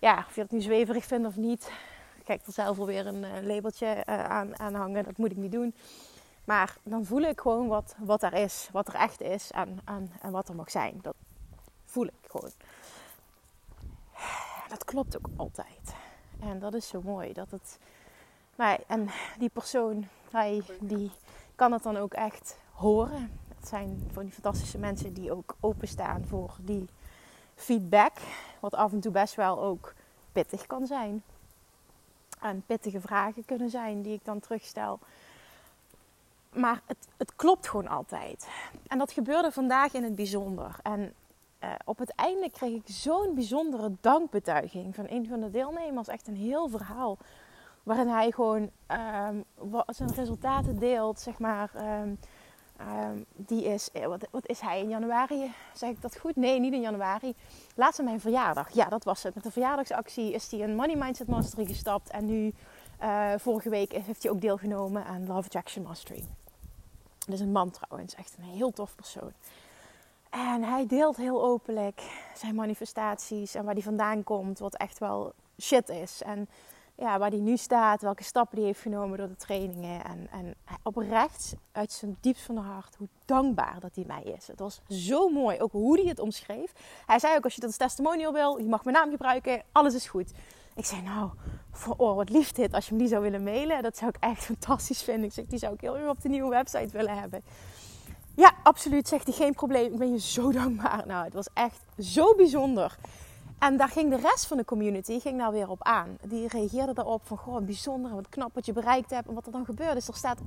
ja, 0.00 0.24
of 0.28 0.34
je 0.34 0.40
het 0.40 0.50
nu 0.50 0.60
zweverig 0.60 1.04
vindt 1.04 1.26
of 1.26 1.36
niet. 1.36 1.70
Kijk, 2.30 2.46
er 2.46 2.52
zelf 2.52 2.78
alweer 2.78 3.06
een 3.06 3.22
uh, 3.22 3.42
labeltje 3.42 4.04
uh, 4.08 4.24
aan, 4.24 4.58
aan 4.58 4.74
hangen. 4.74 5.04
Dat 5.04 5.16
moet 5.16 5.30
ik 5.30 5.36
niet 5.36 5.52
doen. 5.52 5.74
Maar 6.44 6.76
dan 6.82 7.04
voel 7.04 7.20
ik 7.20 7.40
gewoon 7.40 7.68
wat, 7.68 7.94
wat 7.98 8.22
er 8.22 8.32
is. 8.32 8.68
Wat 8.72 8.88
er 8.88 8.94
echt 8.94 9.20
is 9.20 9.50
en, 9.50 9.80
en, 9.84 10.12
en 10.22 10.30
wat 10.30 10.48
er 10.48 10.54
mag 10.54 10.70
zijn. 10.70 10.98
Dat 11.02 11.14
voel 11.84 12.06
ik 12.06 12.30
gewoon. 12.30 12.50
Dat 14.68 14.84
klopt 14.84 15.16
ook 15.16 15.28
altijd. 15.36 15.94
En 16.40 16.58
dat 16.58 16.74
is 16.74 16.88
zo 16.88 17.00
mooi. 17.04 17.32
Dat 17.32 17.50
het, 17.50 17.78
maar, 18.56 18.78
en 18.86 19.08
die 19.38 19.50
persoon, 19.52 20.08
hij, 20.30 20.62
die 20.80 21.10
kan 21.54 21.72
het 21.72 21.82
dan 21.82 21.96
ook 21.96 22.12
echt 22.12 22.56
horen. 22.72 23.30
Dat 23.48 23.68
zijn 23.68 24.08
van 24.12 24.22
die 24.22 24.32
fantastische 24.32 24.78
mensen 24.78 25.12
die 25.12 25.32
ook 25.32 25.56
openstaan 25.60 26.24
voor 26.26 26.56
die 26.60 26.88
feedback. 27.54 28.16
Wat 28.60 28.74
af 28.74 28.92
en 28.92 29.00
toe 29.00 29.12
best 29.12 29.34
wel 29.34 29.62
ook 29.62 29.94
pittig 30.32 30.66
kan 30.66 30.86
zijn. 30.86 31.22
En 32.40 32.62
pittige 32.66 33.00
vragen 33.00 33.44
kunnen 33.44 33.70
zijn 33.70 34.02
die 34.02 34.14
ik 34.14 34.24
dan 34.24 34.40
terugstel. 34.40 34.98
Maar 36.52 36.80
het, 36.86 37.08
het 37.16 37.36
klopt 37.36 37.68
gewoon 37.68 37.88
altijd. 37.88 38.48
En 38.86 38.98
dat 38.98 39.12
gebeurde 39.12 39.52
vandaag 39.52 39.92
in 39.92 40.04
het 40.04 40.14
bijzonder. 40.14 40.76
En 40.82 41.14
uh, 41.64 41.70
op 41.84 41.98
het 41.98 42.14
einde 42.14 42.50
kreeg 42.50 42.74
ik 42.74 42.82
zo'n 42.84 43.34
bijzondere 43.34 43.92
dankbetuiging 44.00 44.94
van 44.94 45.06
een 45.08 45.26
van 45.26 45.40
de 45.40 45.50
deelnemers. 45.50 46.08
Echt 46.08 46.28
een 46.28 46.36
heel 46.36 46.68
verhaal. 46.68 47.18
Waarin 47.82 48.08
hij 48.08 48.30
gewoon 48.30 48.70
um, 48.88 49.44
zijn 49.86 50.14
resultaten 50.14 50.78
deelt, 50.78 51.20
zeg 51.20 51.38
maar. 51.38 51.70
Um, 52.00 52.18
Um, 52.88 53.24
die 53.36 53.64
is, 53.64 53.90
eh, 53.92 54.06
wat, 54.06 54.28
wat, 54.30 54.46
is 54.46 54.60
hij 54.60 54.80
in 54.80 54.88
januari? 54.88 55.52
Zeg 55.74 55.90
ik 55.90 56.02
dat 56.02 56.18
goed? 56.18 56.36
Nee, 56.36 56.60
niet 56.60 56.72
in 56.72 56.80
januari. 56.80 57.34
Laatst 57.74 58.02
mijn 58.02 58.20
verjaardag. 58.20 58.70
Ja, 58.70 58.88
dat 58.88 59.04
was 59.04 59.22
het. 59.22 59.34
Met 59.34 59.44
de 59.44 59.50
verjaardagsactie 59.50 60.32
is 60.32 60.50
hij 60.50 60.62
een 60.62 60.74
Money 60.74 60.96
Mindset 60.96 61.28
Mastery 61.28 61.66
gestapt. 61.66 62.10
En 62.10 62.26
nu, 62.26 62.54
uh, 63.02 63.32
vorige 63.36 63.68
week, 63.68 63.92
heeft 63.92 64.22
hij 64.22 64.32
ook 64.32 64.40
deelgenomen 64.40 65.04
aan 65.04 65.26
Love 65.26 65.44
Attraction 65.44 65.84
Mastery. 65.84 66.24
Dat 67.18 67.34
is 67.34 67.40
een 67.40 67.52
man 67.52 67.70
trouwens, 67.70 68.14
echt 68.14 68.34
een 68.38 68.44
heel 68.44 68.70
tof 68.70 68.94
persoon. 68.94 69.32
En 70.30 70.62
hij 70.62 70.86
deelt 70.86 71.16
heel 71.16 71.44
openlijk 71.44 72.02
zijn 72.34 72.54
manifestaties 72.54 73.54
en 73.54 73.64
waar 73.64 73.74
hij 73.74 73.82
vandaan 73.82 74.24
komt, 74.24 74.58
wat 74.58 74.76
echt 74.76 74.98
wel 74.98 75.32
shit 75.60 75.88
is. 75.88 76.22
En 76.22 76.48
ja, 77.00 77.18
waar 77.18 77.30
hij 77.30 77.40
nu 77.40 77.56
staat, 77.56 78.02
welke 78.02 78.24
stappen 78.24 78.58
hij 78.58 78.66
heeft 78.66 78.80
genomen 78.80 79.18
door 79.18 79.28
de 79.28 79.36
trainingen. 79.36 80.04
En, 80.04 80.28
en 80.30 80.54
oprecht 80.82 81.54
uit 81.72 81.92
zijn 81.92 82.16
diepst 82.20 82.42
van 82.42 82.54
de 82.54 82.60
hart 82.60 82.94
hoe 82.96 83.08
dankbaar 83.24 83.76
dat 83.80 83.94
hij 83.94 84.04
mij 84.06 84.22
is. 84.22 84.46
Het 84.46 84.58
was 84.58 84.80
zo 84.88 85.28
mooi, 85.28 85.60
ook 85.60 85.72
hoe 85.72 85.98
hij 86.00 86.08
het 86.08 86.18
omschreef. 86.18 86.72
Hij 87.06 87.18
zei 87.18 87.36
ook, 87.36 87.44
als 87.44 87.54
je 87.54 87.60
dat 87.60 87.68
als 87.68 87.78
testimonial 87.78 88.32
wil, 88.32 88.58
je 88.58 88.68
mag 88.68 88.84
mijn 88.84 88.96
naam 88.96 89.10
gebruiken, 89.10 89.62
alles 89.72 89.94
is 89.94 90.08
goed. 90.08 90.32
Ik 90.74 90.84
zei, 90.84 91.02
nou, 91.02 91.30
voor, 91.70 91.94
oh, 91.96 92.16
wat 92.16 92.30
lief 92.30 92.52
dit. 92.52 92.74
Als 92.74 92.86
je 92.86 92.92
me 92.92 92.98
die 92.98 93.08
zou 93.08 93.22
willen 93.22 93.42
mailen, 93.42 93.82
dat 93.82 93.96
zou 93.96 94.10
ik 94.14 94.22
echt 94.22 94.44
fantastisch 94.44 95.02
vinden. 95.02 95.24
Ik 95.24 95.32
zeg, 95.32 95.46
die 95.46 95.58
zou 95.58 95.74
ik 95.74 95.80
heel 95.80 96.08
op 96.08 96.22
de 96.22 96.28
nieuwe 96.28 96.50
website 96.50 96.88
willen 96.92 97.18
hebben. 97.18 97.42
Ja, 98.36 98.52
absoluut, 98.62 99.08
zegt 99.08 99.26
hij, 99.26 99.34
geen 99.34 99.54
probleem. 99.54 99.92
Ik 99.92 99.98
ben 99.98 100.10
je 100.10 100.20
zo 100.20 100.52
dankbaar. 100.52 101.06
Nou, 101.06 101.24
het 101.24 101.34
was 101.34 101.48
echt 101.54 101.82
zo 101.98 102.34
bijzonder. 102.34 102.98
En 103.60 103.76
daar 103.76 103.88
ging 103.88 104.10
de 104.10 104.16
rest 104.16 104.46
van 104.46 104.56
de 104.56 104.64
community 104.64 105.20
ging 105.20 105.38
daar 105.38 105.52
weer 105.52 105.68
op 105.68 105.82
aan. 105.82 106.18
Die 106.22 106.48
reageerde 106.48 106.92
daarop 106.92 107.26
van, 107.26 107.36
goh, 107.36 107.64
bijzonder, 107.64 108.14
wat 108.14 108.28
knap 108.28 108.54
wat 108.54 108.66
je 108.66 108.72
bereikt 108.72 109.10
hebt 109.10 109.28
en 109.28 109.34
wat 109.34 109.46
er 109.46 109.52
dan 109.52 109.64
gebeurt. 109.64 109.94
Dus 109.94 110.08
er 110.08 110.14
staat 110.14 110.40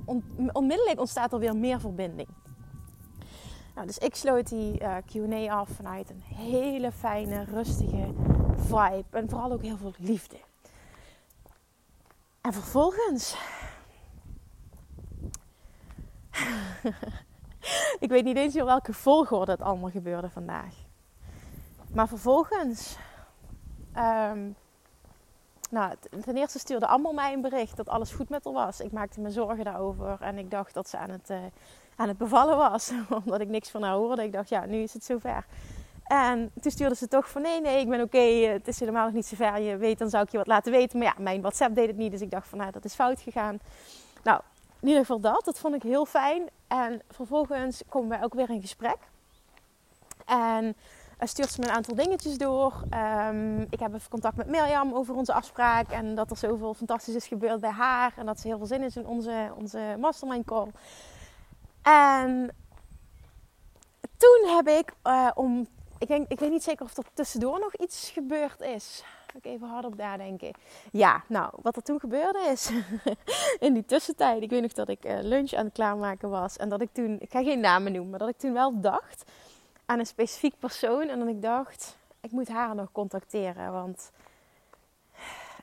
onmiddellijk 0.52 1.00
ontstaat 1.00 1.32
er 1.32 1.38
weer 1.38 1.56
meer 1.56 1.80
verbinding. 1.80 2.28
Nou, 3.74 3.86
dus 3.86 3.98
ik 3.98 4.14
sloot 4.14 4.48
die 4.48 4.80
uh, 4.80 4.96
Q&A 5.06 5.58
af 5.58 5.68
vanuit 5.68 6.10
een 6.10 6.20
hele 6.20 6.92
fijne, 6.92 7.44
rustige 7.44 8.14
vibe. 8.56 9.04
En 9.10 9.28
vooral 9.28 9.52
ook 9.52 9.62
heel 9.62 9.76
veel 9.76 9.94
liefde. 9.98 10.36
En 12.40 12.52
vervolgens. 12.52 13.36
ik 18.04 18.08
weet 18.08 18.24
niet 18.24 18.36
eens 18.36 18.54
in 18.54 18.64
welke 18.64 18.92
volgorde 18.92 19.52
het 19.52 19.60
allemaal 19.60 19.90
gebeurde 19.90 20.30
vandaag. 20.30 20.83
Maar 21.94 22.08
vervolgens. 22.08 22.96
Um, 23.96 24.56
nou, 25.70 25.94
ten 26.24 26.36
eerste 26.36 26.58
stuurde 26.58 26.86
allemaal 26.86 27.12
mij 27.12 27.32
een 27.32 27.40
bericht 27.40 27.76
dat 27.76 27.88
alles 27.88 28.12
goed 28.12 28.28
met 28.28 28.44
haar 28.44 28.52
was. 28.52 28.80
Ik 28.80 28.92
maakte 28.92 29.20
me 29.20 29.30
zorgen 29.30 29.64
daarover 29.64 30.16
en 30.20 30.38
ik 30.38 30.50
dacht 30.50 30.74
dat 30.74 30.88
ze 30.88 30.98
aan 30.98 31.10
het, 31.10 31.30
uh, 31.30 31.38
aan 31.96 32.08
het 32.08 32.18
bevallen 32.18 32.56
was. 32.56 32.92
Omdat 33.24 33.40
ik 33.40 33.48
niks 33.48 33.70
van 33.70 33.82
haar 33.82 33.94
hoorde. 33.94 34.22
Ik 34.22 34.32
dacht, 34.32 34.48
ja, 34.48 34.64
nu 34.64 34.76
is 34.76 34.92
het 34.92 35.04
zover. 35.04 35.46
En 36.04 36.50
toen 36.60 36.72
stuurde 36.72 36.94
ze 36.94 37.08
toch 37.08 37.30
van 37.30 37.42
nee, 37.42 37.60
nee, 37.60 37.80
ik 37.80 37.88
ben 37.88 38.00
oké. 38.00 38.18
het 38.18 38.68
is 38.68 38.80
helemaal 38.80 39.04
nog 39.04 39.14
niet 39.14 39.26
zover. 39.26 39.60
Je 39.60 39.76
weet, 39.76 39.98
dan 39.98 40.10
zou 40.10 40.24
ik 40.24 40.30
je 40.30 40.36
wat 40.36 40.46
laten 40.46 40.72
weten. 40.72 40.98
Maar 40.98 41.06
ja, 41.06 41.22
mijn 41.22 41.40
WhatsApp 41.40 41.74
deed 41.74 41.86
het 41.86 41.96
niet. 41.96 42.10
Dus 42.10 42.20
ik 42.20 42.30
dacht 42.30 42.48
van 42.48 42.58
nou, 42.58 42.70
dat 42.70 42.84
is 42.84 42.94
fout 42.94 43.20
gegaan. 43.20 43.58
Nou, 44.22 44.40
in 44.80 44.88
ieder 44.88 45.00
geval 45.00 45.20
dat. 45.20 45.44
Dat 45.44 45.58
vond 45.58 45.74
ik 45.74 45.82
heel 45.82 46.06
fijn. 46.06 46.48
En 46.66 47.02
vervolgens 47.10 47.82
komen 47.88 48.08
wij 48.08 48.22
ook 48.22 48.34
weer 48.34 48.50
in 48.50 48.60
gesprek. 48.60 48.98
En 50.24 50.76
stuurt 51.18 51.50
ze 51.50 51.60
me 51.60 51.66
een 51.66 51.72
aantal 51.72 51.94
dingetjes 51.94 52.38
door. 52.38 52.82
Um, 53.28 53.60
ik 53.70 53.80
heb 53.80 53.94
even 53.94 54.10
contact 54.10 54.36
met 54.36 54.46
Mirjam 54.46 54.94
over 54.94 55.14
onze 55.14 55.32
afspraak. 55.32 55.88
En 55.88 56.14
dat 56.14 56.30
er 56.30 56.36
zoveel 56.36 56.74
fantastisch 56.74 57.14
is 57.14 57.26
gebeurd 57.26 57.60
bij 57.60 57.70
haar. 57.70 58.12
En 58.16 58.26
dat 58.26 58.40
ze 58.40 58.46
heel 58.46 58.58
veel 58.58 58.66
zin 58.66 58.82
is 58.82 58.96
in 58.96 59.06
onze, 59.06 59.52
onze 59.56 59.96
mastermind 59.98 60.44
call. 60.44 60.70
En 61.82 62.50
toen 64.16 64.54
heb 64.56 64.68
ik 64.68 64.92
uh, 65.04 65.30
om... 65.34 65.66
Ik, 65.98 66.08
denk, 66.08 66.28
ik 66.28 66.38
weet 66.38 66.50
niet 66.50 66.62
zeker 66.62 66.84
of 66.84 66.96
er 66.96 67.04
tussendoor 67.14 67.58
nog 67.58 67.76
iets 67.76 68.10
gebeurd 68.10 68.60
is. 68.60 69.04
ik 69.34 69.44
even 69.44 69.68
hard 69.68 69.84
op 69.84 69.96
nadenken. 69.96 70.50
Ja, 70.92 71.22
nou, 71.28 71.52
wat 71.62 71.76
er 71.76 71.82
toen 71.82 72.00
gebeurde 72.00 72.38
is... 72.38 72.70
in 73.66 73.74
die 73.74 73.84
tussentijd... 73.84 74.42
Ik 74.42 74.50
weet 74.50 74.62
nog 74.62 74.72
dat 74.72 74.88
ik 74.88 75.04
uh, 75.04 75.18
lunch 75.20 75.52
aan 75.52 75.64
het 75.64 75.74
klaarmaken 75.74 76.30
was. 76.30 76.56
En 76.56 76.68
dat 76.68 76.80
ik 76.80 76.88
toen... 76.92 77.16
Ik 77.20 77.30
ga 77.30 77.42
geen 77.42 77.60
namen 77.60 77.92
noemen. 77.92 78.10
Maar 78.10 78.18
dat 78.18 78.28
ik 78.28 78.38
toen 78.38 78.52
wel 78.52 78.80
dacht 78.80 79.24
aan 79.86 79.98
een 79.98 80.06
specifiek 80.06 80.58
persoon. 80.58 81.08
En 81.08 81.18
dan 81.18 81.28
ik 81.28 81.42
dacht, 81.42 81.96
ik 82.20 82.30
moet 82.30 82.48
haar 82.48 82.74
nog 82.74 82.92
contacteren. 82.92 83.72
Want 83.72 84.10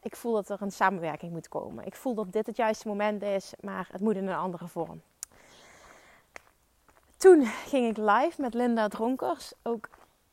ik 0.02 0.16
voel 0.16 0.34
dat 0.34 0.50
er 0.50 0.62
een 0.62 0.72
samenwerking 0.72 1.32
moet 1.32 1.48
komen. 1.48 1.86
Ik 1.86 1.96
voel 1.96 2.14
dat 2.14 2.32
dit 2.34 2.48
het 2.48 2.56
juiste 2.56 2.88
moment 2.88 3.22
is, 3.22 3.54
maar 3.60 3.88
het 3.92 4.02
moet 4.02 4.16
in 4.16 4.28
een 4.28 4.36
andere 4.36 4.68
vorm. 4.68 5.02
Toen 7.18 7.46
ging 7.46 7.90
ik 7.90 7.98
live 7.98 8.42
met 8.42 8.54
Linda 8.54 8.88
Dronkers. 8.88 9.54
Ook 9.62 9.90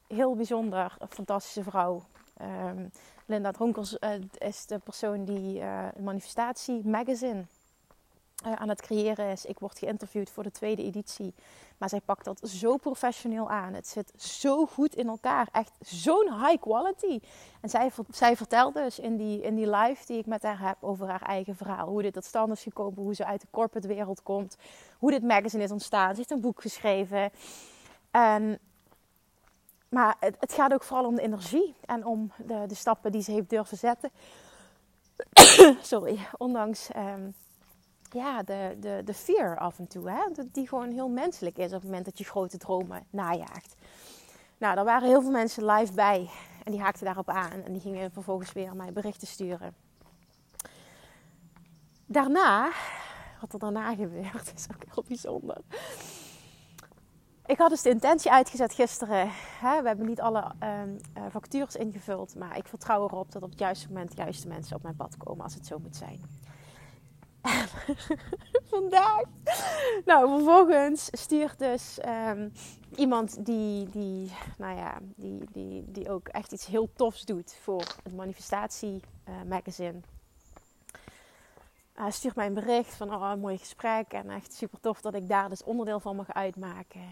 heel 0.07 0.35
bijzonder, 0.37 0.97
een 0.99 1.11
fantastische 1.11 1.63
vrouw. 1.63 2.03
Um, 2.43 2.91
Linda 3.27 3.51
Dronkers 3.51 3.97
uh, 4.01 4.11
is 4.39 4.67
de 4.67 4.79
persoon 4.79 5.25
die 5.25 5.61
uh, 5.61 5.89
manifestatie 5.99 6.87
magazine 6.87 7.45
uh, 8.47 8.53
aan 8.53 8.69
het 8.69 8.81
creëren 8.81 9.31
is. 9.31 9.45
Ik 9.45 9.59
word 9.59 9.79
geïnterviewd 9.79 10.31
voor 10.31 10.43
de 10.43 10.51
tweede 10.51 10.83
editie. 10.83 11.35
Maar 11.79 11.89
zij 11.89 12.01
pakt 12.01 12.25
dat 12.25 12.49
zo 12.49 12.77
professioneel 12.77 13.51
aan. 13.51 13.75
Het 13.75 13.89
zit 13.89 14.13
zo 14.17 14.67
goed 14.67 14.95
in 14.95 15.09
elkaar. 15.09 15.49
Echt 15.53 15.73
zo'n 15.81 16.45
high 16.45 16.61
quality. 16.61 17.21
En 17.61 17.69
zij, 17.69 17.91
zij 18.11 18.37
vertelt 18.37 18.75
dus 18.75 18.99
in 18.99 19.17
die, 19.17 19.41
in 19.41 19.55
die 19.55 19.71
live 19.71 20.07
die 20.07 20.19
ik 20.19 20.27
met 20.27 20.43
haar 20.43 20.61
heb 20.61 20.77
over 20.81 21.09
haar 21.09 21.23
eigen 21.23 21.57
verhaal. 21.57 21.89
Hoe 21.89 22.03
dit 22.03 22.13
tot 22.13 22.25
stand 22.25 22.53
is 22.53 22.63
gekomen. 22.63 23.03
Hoe 23.03 23.15
ze 23.15 23.25
uit 23.25 23.41
de 23.41 23.47
corporate 23.51 23.89
wereld 23.89 24.23
komt. 24.23 24.57
Hoe 24.99 25.11
dit 25.11 25.23
magazine 25.23 25.63
is 25.63 25.71
ontstaan. 25.71 26.11
Ze 26.11 26.17
heeft 26.17 26.31
een 26.31 26.41
boek 26.41 26.61
geschreven. 26.61 27.31
En, 28.11 28.59
maar 29.89 30.17
het, 30.21 30.53
gaat 30.53 30.73
ook 30.73 30.83
vooral 30.83 31.07
om 31.07 31.15
de 31.15 31.23
energie. 31.23 31.75
En 31.85 32.05
om 32.05 32.33
de, 32.37 32.65
de 32.67 32.75
stappen 32.75 33.13
die 33.13 33.23
ze 33.23 33.31
heeft 33.31 33.51
durven 33.51 33.77
zetten. 33.77 34.11
Sorry. 35.83 36.19
Ondanks... 36.37 36.89
Um, 36.97 37.35
ja, 38.11 38.43
de, 38.43 38.77
de, 38.81 39.03
de 39.05 39.15
fear 39.15 39.59
af 39.59 39.79
en 39.79 39.87
toe. 39.87 40.11
Hè? 40.11 40.21
Die 40.53 40.69
gewoon 40.69 40.91
heel 40.91 41.09
menselijk 41.09 41.59
is 41.59 41.67
op 41.67 41.73
het 41.73 41.85
moment 41.85 42.05
dat 42.05 42.19
je 42.19 42.25
grote 42.25 42.59
dromen 42.59 43.07
najaagt. 43.11 43.77
Nou, 44.59 44.75
daar 44.75 44.85
waren 44.85 45.09
heel 45.09 45.23
veel 45.23 45.31
mensen 45.31 45.65
live 45.67 45.93
bij. 45.93 46.31
En 46.65 46.73
die 46.73 46.81
haakten 46.81 47.05
daarop 47.05 47.29
aan. 47.29 47.63
En 47.65 47.73
die 47.73 47.81
gingen 47.81 48.13
vervolgens 48.13 48.53
weer 48.53 48.77
mij 48.77 48.93
berichten 48.93 49.27
sturen. 49.27 49.75
Daarna, 52.07 52.71
wat 53.41 53.53
er 53.53 53.59
daarna 53.59 53.95
gebeurt, 53.95 54.53
is 54.57 54.67
ook 54.75 54.83
heel 54.95 55.05
bijzonder. 55.09 55.57
Ik 57.47 57.59
had 57.59 57.71
dus 57.71 57.83
de 57.83 57.91
intentie 57.91 58.31
uitgezet 58.31 58.73
gisteren. 58.73 59.29
Hè? 59.61 59.83
We 59.83 59.89
hebben 59.89 60.07
niet 60.07 60.21
alle 60.21 60.45
um, 60.63 60.97
uh, 61.17 61.23
vacatures 61.31 61.77
ingevuld. 61.77 62.35
Maar 62.37 62.57
ik 62.57 62.69
vertrouw 62.69 63.05
erop 63.05 63.33
dat 63.33 63.43
op 63.43 63.51
het 63.51 63.59
juiste 63.59 63.89
moment 63.89 64.11
de 64.11 64.23
juiste 64.23 64.49
mensen 64.49 64.77
op 64.77 64.83
mijn 64.83 64.97
pad 64.97 65.17
komen 65.17 65.45
als 65.45 65.55
het 65.55 65.67
zo 65.67 65.79
moet 65.79 65.97
zijn. 65.97 66.21
vandaag. 68.73 69.23
Nou, 70.05 70.29
vervolgens 70.29 71.09
stuurt 71.13 71.59
dus 71.59 71.99
um, 72.07 72.53
iemand 72.97 73.47
die, 73.47 73.89
die, 73.89 74.33
nou 74.59 74.77
ja, 74.77 74.99
die, 75.17 75.45
die, 75.53 75.85
die 75.87 76.11
ook 76.11 76.29
echt 76.29 76.53
iets 76.53 76.67
heel 76.67 76.91
tofs 76.97 77.25
doet 77.25 77.57
voor 77.63 77.85
het 78.03 78.15
manifestatie 78.15 79.01
uh, 79.29 79.35
magazine. 79.49 80.01
Hij 81.93 82.11
stuurt 82.11 82.35
mij 82.35 82.47
een 82.47 82.55
bericht 82.55 82.95
van 82.95 83.15
oh, 83.15 83.31
een 83.33 83.41
mooi 83.41 83.59
gesprek 83.59 84.13
en 84.13 84.31
echt 84.31 84.53
super 84.53 84.81
tof 84.81 85.01
dat 85.01 85.15
ik 85.15 85.29
daar 85.29 85.49
dus 85.49 85.65
onderdeel 85.65 86.01
van 86.01 86.17
mag 86.17 86.33
uitmaken. 86.33 87.09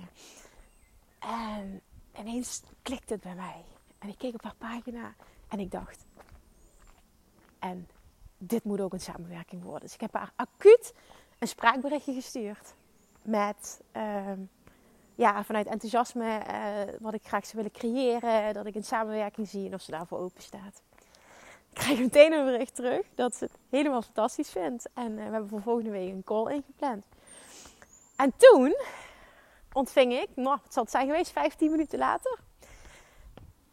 En 1.18 1.80
ineens 2.18 2.62
klikt 2.82 3.10
het 3.10 3.20
bij 3.20 3.34
mij. 3.34 3.64
En 3.98 4.08
ik 4.08 4.18
keek 4.18 4.34
op 4.34 4.42
haar 4.42 4.54
pagina 4.58 5.14
en 5.48 5.60
ik 5.60 5.70
dacht, 5.70 6.04
en 7.58 7.88
dit 8.38 8.64
moet 8.64 8.80
ook 8.80 8.92
een 8.92 9.00
samenwerking 9.00 9.62
worden. 9.62 9.80
Dus 9.80 9.94
ik 9.94 10.00
heb 10.00 10.12
haar 10.12 10.32
acuut 10.36 10.94
een 11.38 11.48
spraakberichtje 11.48 12.14
gestuurd. 12.14 12.74
Met 13.22 13.80
ehm, 13.92 14.40
ja, 15.14 15.44
vanuit 15.44 15.66
enthousiasme 15.66 16.42
uh, 16.50 16.94
wat 17.00 17.14
ik 17.14 17.26
graag 17.26 17.46
zou 17.46 17.56
willen 17.56 17.70
creëren. 17.70 18.54
Dat 18.54 18.66
ik 18.66 18.74
een 18.74 18.84
samenwerking 18.84 19.48
zie 19.48 19.66
en 19.66 19.74
of 19.74 19.80
ze 19.80 19.90
daarvoor 19.90 20.18
open 20.18 20.42
staat. 20.42 20.82
Ik 21.70 21.82
krijg 21.82 21.98
meteen 21.98 22.32
een 22.32 22.44
bericht 22.44 22.74
terug 22.74 23.06
dat 23.14 23.34
ze 23.34 23.44
het 23.44 23.58
helemaal 23.70 24.02
fantastisch 24.02 24.50
vindt. 24.50 24.88
En 24.94 25.10
uh, 25.10 25.16
we 25.16 25.22
hebben 25.22 25.48
voor 25.48 25.62
volgende 25.62 25.90
week 25.90 26.12
een 26.12 26.24
call 26.24 26.52
ingepland. 26.52 27.04
En 28.16 28.32
toen 28.36 28.76
ontving 29.72 30.12
ik, 30.12 30.28
nou, 30.34 30.58
het 30.62 30.72
zal 30.72 30.82
het 30.82 30.92
zijn 30.92 31.06
geweest, 31.06 31.30
15 31.30 31.70
minuten 31.70 31.98
later, 31.98 32.38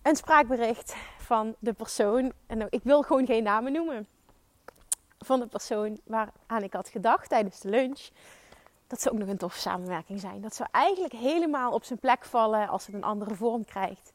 een 0.01 0.15
spraakbericht 0.15 0.96
van 1.17 1.55
de 1.60 1.74
persoon. 1.74 2.34
En 2.48 2.58
nou, 2.58 2.70
ik 2.70 2.84
wil 2.84 3.01
gewoon 3.01 3.25
geen 3.25 3.43
namen 3.43 3.72
noemen 3.72 4.08
van 5.24 5.39
de 5.39 5.48
persoon 5.48 6.00
waaraan 6.03 6.63
ik 6.63 6.74
had 6.74 6.89
gedacht 6.89 7.30
tijdens 7.30 7.60
de 7.60 7.70
lunch. 7.70 8.10
Dat 8.88 9.01
zou 9.01 9.15
ook 9.15 9.22
nog 9.22 9.30
een 9.30 9.38
toffe 9.38 9.60
samenwerking 9.60 10.20
zijn. 10.20 10.42
Dat 10.42 10.56
zou 10.56 10.70
eigenlijk 10.72 11.13
helemaal 11.13 11.72
op 11.72 11.84
zijn 11.84 12.00
plek 12.00 12.25
vallen 12.25 12.68
als 12.68 12.86
het 12.86 12.96
een 12.96 13.03
andere 13.03 13.36
vorm 13.36 13.65
krijgt. 13.65 14.13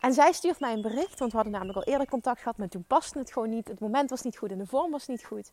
En 0.00 0.12
zij 0.12 0.32
stuurt 0.32 0.60
mij 0.60 0.72
een 0.72 0.82
bericht, 0.82 1.18
want 1.18 1.30
we 1.30 1.36
hadden 1.36 1.52
namelijk 1.52 1.78
al 1.78 1.92
eerder 1.92 2.08
contact 2.08 2.38
gehad, 2.38 2.56
maar 2.56 2.68
toen 2.68 2.84
paste 2.86 3.18
het 3.18 3.32
gewoon 3.32 3.50
niet. 3.50 3.68
Het 3.68 3.80
moment 3.80 4.10
was 4.10 4.22
niet 4.22 4.36
goed 4.36 4.50
en 4.50 4.58
de 4.58 4.66
vorm 4.66 4.90
was 4.90 5.06
niet 5.06 5.24
goed. 5.24 5.50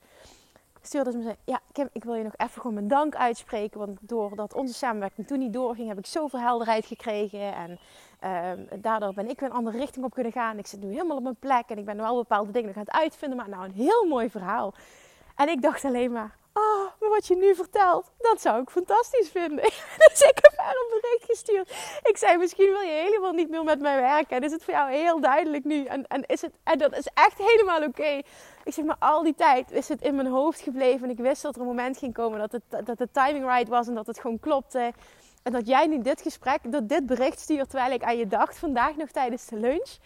Stuurde 0.86 1.12
ze 1.12 1.18
me, 1.18 1.36
ja 1.46 1.60
Kim, 1.72 1.90
ik 1.92 2.04
wil 2.04 2.14
je 2.14 2.24
nog 2.24 2.34
even 2.38 2.62
gewoon 2.62 2.74
mijn 2.74 2.88
dank 2.88 3.16
uitspreken. 3.16 3.80
Want 3.80 3.98
doordat 4.02 4.54
onze 4.54 4.74
samenwerking 4.74 5.28
toen 5.28 5.40
niet 5.40 5.54
doorging, 5.54 5.88
heb 5.88 5.98
ik 5.98 6.06
zoveel 6.06 6.40
helderheid 6.40 6.86
gekregen. 6.86 7.54
En 7.56 7.80
uh, 8.24 8.80
daardoor 8.82 9.14
ben 9.14 9.30
ik 9.30 9.40
weer 9.40 9.50
een 9.50 9.56
andere 9.56 9.78
richting 9.78 10.06
op 10.06 10.14
kunnen 10.14 10.32
gaan. 10.32 10.58
Ik 10.58 10.68
zit 10.68 10.82
nu 10.82 10.92
helemaal 10.92 11.18
op 11.18 11.24
mijn 11.24 11.40
plek 11.40 11.64
en 11.68 11.78
ik 11.78 11.86
ben 11.86 11.98
wel 11.98 12.16
bepaalde 12.16 12.52
dingen 12.52 12.68
nog 12.68 12.78
aan 12.78 12.84
het 12.84 13.02
uitvinden. 13.02 13.38
Maar 13.38 13.50
nou, 13.50 13.66
een 13.66 13.72
heel 13.72 14.06
mooi 14.08 14.30
verhaal. 14.30 14.74
En 15.36 15.50
ik 15.50 15.62
dacht 15.62 15.86
alleen 15.86 16.12
maar, 16.12 16.38
oh, 16.54 16.86
maar 17.00 17.10
wat 17.10 17.28
je 17.28 17.36
nu 17.36 17.56
vertelt, 17.56 18.12
dat 18.18 18.42
zou 18.42 18.62
ik 18.62 18.70
fantastisch 18.70 19.30
vinden. 19.30 19.64
dus 20.08 20.22
ik 20.22 20.40
heb 20.42 20.54
haar 20.56 20.76
een 20.76 21.00
bericht 21.02 21.26
gestuurd. 21.26 21.70
Ik 22.04 22.18
zei, 22.18 22.38
misschien 22.38 22.72
wil 22.72 22.82
je 22.82 23.02
helemaal 23.04 23.34
niet 23.34 23.50
meer 23.50 23.64
met 23.64 23.80
mij 23.80 24.02
werken. 24.02 24.38
En 24.38 24.44
is 24.44 24.52
het 24.52 24.64
voor 24.64 24.74
jou 24.74 24.92
heel 24.92 25.20
duidelijk 25.20 25.64
nu? 25.64 25.86
En, 25.86 26.08
en, 26.08 26.26
is 26.26 26.42
het, 26.42 26.52
en 26.64 26.78
dat 26.78 26.98
is 26.98 27.08
echt 27.14 27.38
helemaal 27.38 27.84
oké. 27.84 28.22
Ik 28.66 28.74
zeg 28.74 28.86
maar, 28.86 28.96
al 29.00 29.24
die 29.24 29.36
tijd 29.36 29.72
is 29.72 29.88
het 29.88 30.02
in 30.02 30.16
mijn 30.16 30.28
hoofd 30.28 30.60
gebleven. 30.60 31.04
En 31.04 31.10
ik 31.10 31.18
wist 31.18 31.42
dat 31.42 31.56
er 31.56 31.62
een 31.62 31.68
moment 31.68 31.98
ging 31.98 32.14
komen 32.14 32.40
dat, 32.40 32.52
het, 32.52 32.86
dat 32.86 32.98
de 32.98 33.10
timing 33.12 33.46
right 33.46 33.68
was 33.68 33.88
en 33.88 33.96
dat 33.96 34.08
het 34.08 34.20
gewoon 34.20 34.40
klopte. 34.40 34.94
En 35.44 35.52
dat 35.52 35.68
jij 35.68 35.88
nu 35.88 36.02
dit 36.02 36.22
gesprek, 36.22 36.60
dat 36.72 36.90
dit 36.90 37.06
bericht 37.06 37.40
stuurt 37.40 37.70
terwijl 37.70 37.92
ik 37.92 38.04
aan 38.04 38.18
je 38.18 38.28
dacht 38.28 38.58
vandaag 38.58 38.96
nog 38.96 39.10
tijdens 39.10 39.46
de 39.46 39.56
lunch. 39.56 39.98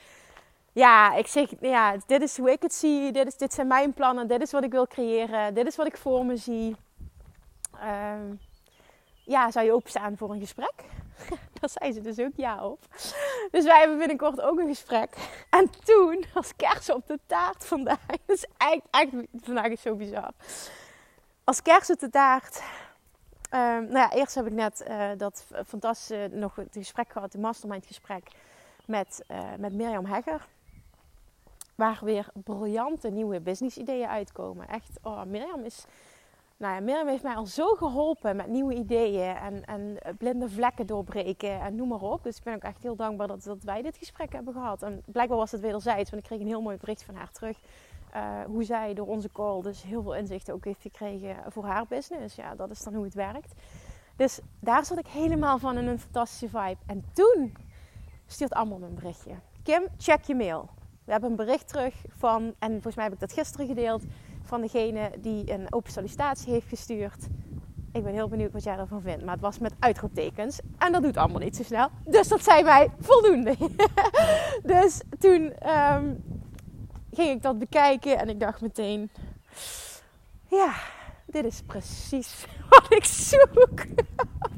Ja, 0.73 1.15
ik 1.15 1.27
zeg, 1.27 1.49
ja, 1.61 1.95
dit 2.05 2.21
is 2.21 2.37
hoe 2.37 2.51
ik 2.51 2.61
het 2.61 2.73
zie. 2.73 3.11
Dit, 3.11 3.27
is, 3.27 3.37
dit 3.37 3.53
zijn 3.53 3.67
mijn 3.67 3.93
plannen. 3.93 4.27
Dit 4.27 4.41
is 4.41 4.51
wat 4.51 4.63
ik 4.63 4.71
wil 4.71 4.87
creëren. 4.87 5.53
Dit 5.53 5.67
is 5.67 5.75
wat 5.75 5.87
ik 5.87 5.97
voor 5.97 6.25
me 6.25 6.37
zie. 6.37 6.75
Uh, 7.75 8.13
ja, 9.25 9.51
zou 9.51 9.65
je 9.65 9.73
openstaan 9.73 10.17
voor 10.17 10.31
een 10.31 10.39
gesprek? 10.39 10.73
Daar 11.59 11.69
zei 11.69 11.91
ze 11.91 12.01
dus 12.01 12.19
ook 12.19 12.35
ja 12.35 12.65
op. 12.65 12.79
Dus 13.51 13.63
wij 13.63 13.79
hebben 13.79 13.97
binnenkort 13.97 14.41
ook 14.41 14.59
een 14.59 14.67
gesprek. 14.67 15.15
En 15.49 15.69
toen, 15.83 16.25
als 16.33 16.55
kers 16.55 16.91
op 16.91 17.07
de 17.07 17.19
taart 17.25 17.65
vandaag. 17.65 17.97
Is 18.25 18.45
echt, 18.57 18.81
echt 18.91 19.09
vandaag 19.41 19.67
is 19.67 19.81
zo 19.81 19.95
bizar. 19.95 20.31
Als 21.43 21.61
kers 21.61 21.89
op 21.89 21.99
de 21.99 22.09
taart 22.09 22.61
Ehm, 23.49 23.83
nou 23.83 23.97
ja, 23.97 24.11
eerst 24.11 24.35
heb 24.35 24.45
ik 24.45 24.53
net 24.53 24.85
uh, 24.87 25.09
dat 25.17 25.45
fantastische 25.65 26.29
nog 26.31 26.55
het 26.55 26.67
gesprek 26.71 27.11
gehad, 27.11 27.33
het 27.33 27.41
mastermind 27.41 27.85
gesprek 27.85 28.27
met, 28.85 29.23
uh, 29.31 29.39
met 29.57 29.73
Mirjam 29.73 30.05
Hegger. 30.05 30.47
waar 31.75 31.99
weer 32.01 32.27
briljante 32.33 33.09
nieuwe 33.09 33.39
business 33.39 33.77
ideeën 33.77 34.07
uitkomen. 34.07 34.67
Echt, 34.67 34.99
oh, 35.03 35.23
Mirjam 35.23 35.63
is 35.63 35.85
nou 36.59 36.73
ja, 36.73 36.79
Mirjam 36.79 37.07
heeft 37.07 37.23
mij 37.23 37.35
al 37.35 37.45
zo 37.45 37.75
geholpen 37.75 38.35
met 38.35 38.47
nieuwe 38.47 38.73
ideeën 38.73 39.35
en, 39.35 39.65
en 39.65 39.97
blinde 40.17 40.49
vlekken 40.49 40.87
doorbreken 40.87 41.61
en 41.61 41.75
noem 41.75 41.87
maar 41.87 42.01
op. 42.01 42.23
Dus 42.23 42.37
ik 42.37 42.43
ben 42.43 42.55
ook 42.55 42.61
echt 42.61 42.83
heel 42.83 42.95
dankbaar 42.95 43.27
dat, 43.27 43.57
wij 43.63 43.81
dit 43.81 43.97
gesprek 43.97 44.33
hebben 44.33 44.53
gehad. 44.53 44.83
En 44.83 45.03
blijkbaar 45.05 45.37
was 45.37 45.51
het 45.51 45.61
wederzijds, 45.61 46.09
want 46.09 46.21
ik 46.21 46.27
kreeg 46.27 46.39
een 46.39 46.47
heel 46.47 46.61
mooi 46.61 46.77
bericht 46.77 47.03
van 47.03 47.15
haar 47.15 47.31
terug. 47.31 47.57
Uh, 48.15 48.41
hoe 48.45 48.63
zij 48.63 48.93
door 48.93 49.07
onze 49.07 49.31
call 49.31 49.61
dus 49.61 49.83
heel 49.83 50.01
veel 50.01 50.15
inzichten 50.15 50.53
ook 50.53 50.65
heeft 50.65 50.81
gekregen 50.81 51.35
voor 51.47 51.65
haar 51.65 51.85
business. 51.87 52.35
Ja, 52.35 52.55
dat 52.55 52.69
is 52.69 52.83
dan 52.83 52.93
hoe 52.93 53.03
het 53.03 53.13
werkt. 53.13 53.53
Dus 54.15 54.39
daar 54.59 54.85
zat 54.85 54.99
ik 54.99 55.07
helemaal 55.07 55.57
van 55.57 55.77
in 55.77 55.87
een 55.87 55.99
fantastische 55.99 56.49
vibe. 56.49 56.77
En 56.85 57.05
toen 57.13 57.53
stuurt 58.25 58.53
allemaal 58.53 58.81
een 58.81 58.95
berichtje. 58.95 59.35
Kim, 59.63 59.87
check 59.97 60.23
je 60.23 60.35
mail. 60.35 60.69
We 61.05 61.11
hebben 61.11 61.29
een 61.29 61.35
bericht 61.35 61.67
terug 61.67 61.95
van, 62.17 62.53
en 62.59 62.71
volgens 62.71 62.95
mij 62.95 63.03
heb 63.03 63.13
ik 63.13 63.19
dat 63.19 63.33
gisteren 63.33 63.67
gedeeld 63.67 64.03
van 64.49 64.61
degene 64.61 65.11
die 65.19 65.51
een 65.51 65.73
open 65.73 65.91
sollicitatie 65.91 66.53
heeft 66.53 66.67
gestuurd. 66.67 67.27
Ik 67.91 68.03
ben 68.03 68.13
heel 68.13 68.27
benieuwd 68.27 68.51
wat 68.51 68.63
jij 68.63 68.77
ervan 68.77 69.01
vindt. 69.01 69.23
Maar 69.23 69.33
het 69.33 69.41
was 69.41 69.59
met 69.59 69.73
uitroeptekens. 69.79 70.59
En 70.77 70.91
dat 70.91 71.03
doet 71.03 71.17
allemaal 71.17 71.39
niet 71.39 71.55
zo 71.55 71.63
snel. 71.63 71.89
Dus 72.05 72.27
dat 72.27 72.43
zei 72.43 72.63
mij 72.63 72.89
voldoende. 72.99 73.55
dus 74.73 75.01
toen 75.19 75.53
ehm, 75.53 76.13
ging 77.11 77.29
ik 77.29 77.41
dat 77.41 77.59
bekijken. 77.59 78.17
En 78.17 78.29
ik 78.29 78.39
dacht 78.39 78.61
meteen... 78.61 79.09
Ja, 80.47 80.73
dit 81.25 81.45
is 81.45 81.61
precies 81.65 82.45
wat 82.69 82.85
ik 82.89 83.05
zoek. 83.05 83.79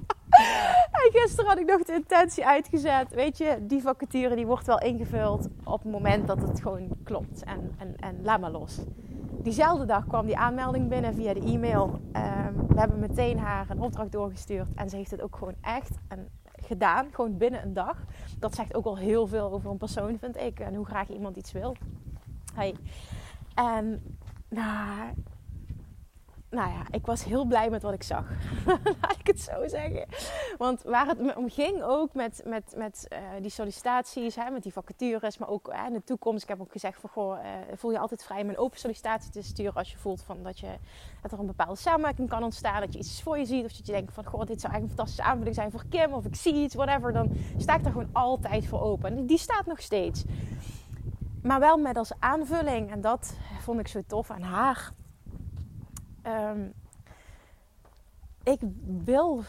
en 1.01 1.11
gisteren 1.11 1.49
had 1.49 1.59
ik 1.59 1.65
nog 1.65 1.83
de 1.83 1.93
intentie 1.93 2.45
uitgezet. 2.45 3.13
Weet 3.13 3.37
je, 3.37 3.57
die 3.61 3.81
vacature 3.81 4.35
die 4.35 4.45
wordt 4.45 4.65
wel 4.65 4.79
ingevuld 4.79 5.47
op 5.63 5.83
het 5.83 5.91
moment 5.91 6.27
dat 6.27 6.41
het 6.41 6.61
gewoon 6.61 6.87
klopt. 7.03 7.43
En, 7.43 7.75
en, 7.77 7.95
en 7.95 8.19
laat 8.23 8.39
maar 8.39 8.51
los 8.51 8.79
diezelfde 9.43 9.85
dag 9.85 10.07
kwam 10.07 10.25
die 10.25 10.37
aanmelding 10.37 10.89
binnen 10.89 11.13
via 11.13 11.33
de 11.33 11.39
e-mail. 11.39 11.99
Ehm, 12.11 12.53
we 12.67 12.79
hebben 12.79 12.99
meteen 12.99 13.39
haar 13.39 13.69
een 13.69 13.81
opdracht 13.81 14.11
doorgestuurd. 14.11 14.73
En 14.75 14.89
ze 14.89 14.95
heeft 14.95 15.11
het 15.11 15.21
ook 15.21 15.35
gewoon 15.35 15.55
echt 15.61 15.97
en 16.07 16.29
gedaan. 16.65 17.07
Gewoon 17.11 17.37
binnen 17.37 17.63
een 17.63 17.73
dag. 17.73 18.03
Dat 18.39 18.55
zegt 18.55 18.75
ook 18.75 18.85
al 18.85 18.97
heel 18.97 19.27
veel 19.27 19.51
over 19.51 19.71
een 19.71 19.77
persoon, 19.77 20.17
vind 20.17 20.37
ik. 20.37 20.59
En 20.59 20.75
hoe 20.75 20.85
graag 20.85 21.07
iemand 21.09 21.35
iets 21.35 21.51
wil. 21.51 21.75
Hey. 22.53 22.75
En 23.55 24.17
nou, 24.49 25.13
nou 26.51 26.69
ja, 26.69 26.83
ik 26.91 27.05
was 27.05 27.23
heel 27.23 27.45
blij 27.45 27.69
met 27.69 27.81
wat 27.81 27.93
ik 27.93 28.03
zag. 28.03 28.25
Laat 29.01 29.19
ik 29.19 29.27
het 29.27 29.41
zo 29.41 29.67
zeggen. 29.67 30.05
Want 30.57 30.81
waar 30.83 31.07
het 31.07 31.19
me 31.19 31.35
om 31.35 31.49
ging 31.49 31.83
ook 31.83 32.13
met, 32.13 32.41
met, 32.45 32.73
met 32.77 33.07
uh, 33.13 33.19
die 33.41 33.49
sollicitaties, 33.49 34.35
hè, 34.35 34.49
met 34.49 34.63
die 34.63 34.73
vacatures, 34.73 35.37
maar 35.37 35.49
ook 35.49 35.73
uh, 35.73 35.85
in 35.87 35.93
de 35.93 36.03
toekomst. 36.03 36.43
Ik 36.43 36.49
heb 36.49 36.61
ook 36.61 36.71
gezegd 36.71 36.99
van, 36.99 37.09
goh, 37.09 37.37
uh, 37.37 37.49
voel 37.75 37.91
je 37.91 37.99
altijd 37.99 38.23
vrij 38.23 38.41
om 38.41 38.49
een 38.49 38.57
open 38.57 38.79
sollicitatie 38.79 39.31
te 39.31 39.41
sturen 39.41 39.73
als 39.73 39.91
je 39.91 39.97
voelt 39.97 40.21
van 40.21 40.43
dat, 40.43 40.59
je, 40.59 40.67
dat 41.21 41.31
er 41.31 41.39
een 41.39 41.45
bepaalde 41.45 41.75
samenwerking 41.75 42.29
kan 42.29 42.43
ontstaan. 42.43 42.81
Dat 42.81 42.93
je 42.93 42.99
iets 42.99 43.21
voor 43.21 43.37
je 43.37 43.45
ziet 43.45 43.65
of 43.65 43.71
dat 43.71 43.85
je 43.85 43.93
denkt 43.93 44.13
van, 44.13 44.25
goh, 44.25 44.45
dit 44.45 44.61
zou 44.61 44.73
eigenlijk 44.73 44.83
een 44.83 44.97
fantastische 44.97 45.23
aanvulling 45.23 45.55
zijn 45.55 45.71
voor 45.71 45.83
Kim. 45.89 46.13
Of 46.13 46.25
ik 46.25 46.35
zie 46.35 46.53
iets, 46.53 46.75
whatever. 46.75 47.13
Dan 47.13 47.31
sta 47.57 47.75
ik 47.75 47.83
daar 47.83 47.91
gewoon 47.91 48.09
altijd 48.11 48.67
voor 48.67 48.81
open. 48.81 49.17
En 49.17 49.25
die 49.25 49.37
staat 49.37 49.65
nog 49.65 49.81
steeds. 49.81 50.23
Maar 51.43 51.59
wel 51.59 51.77
met 51.77 51.97
als 51.97 52.11
aanvulling, 52.19 52.91
en 52.91 53.01
dat 53.01 53.37
vond 53.59 53.79
ik 53.79 53.87
zo 53.87 54.01
tof 54.07 54.31
aan 54.31 54.41
haar 54.41 54.93
um, 56.27 56.73
ik 58.43 58.59
wil 59.03 59.43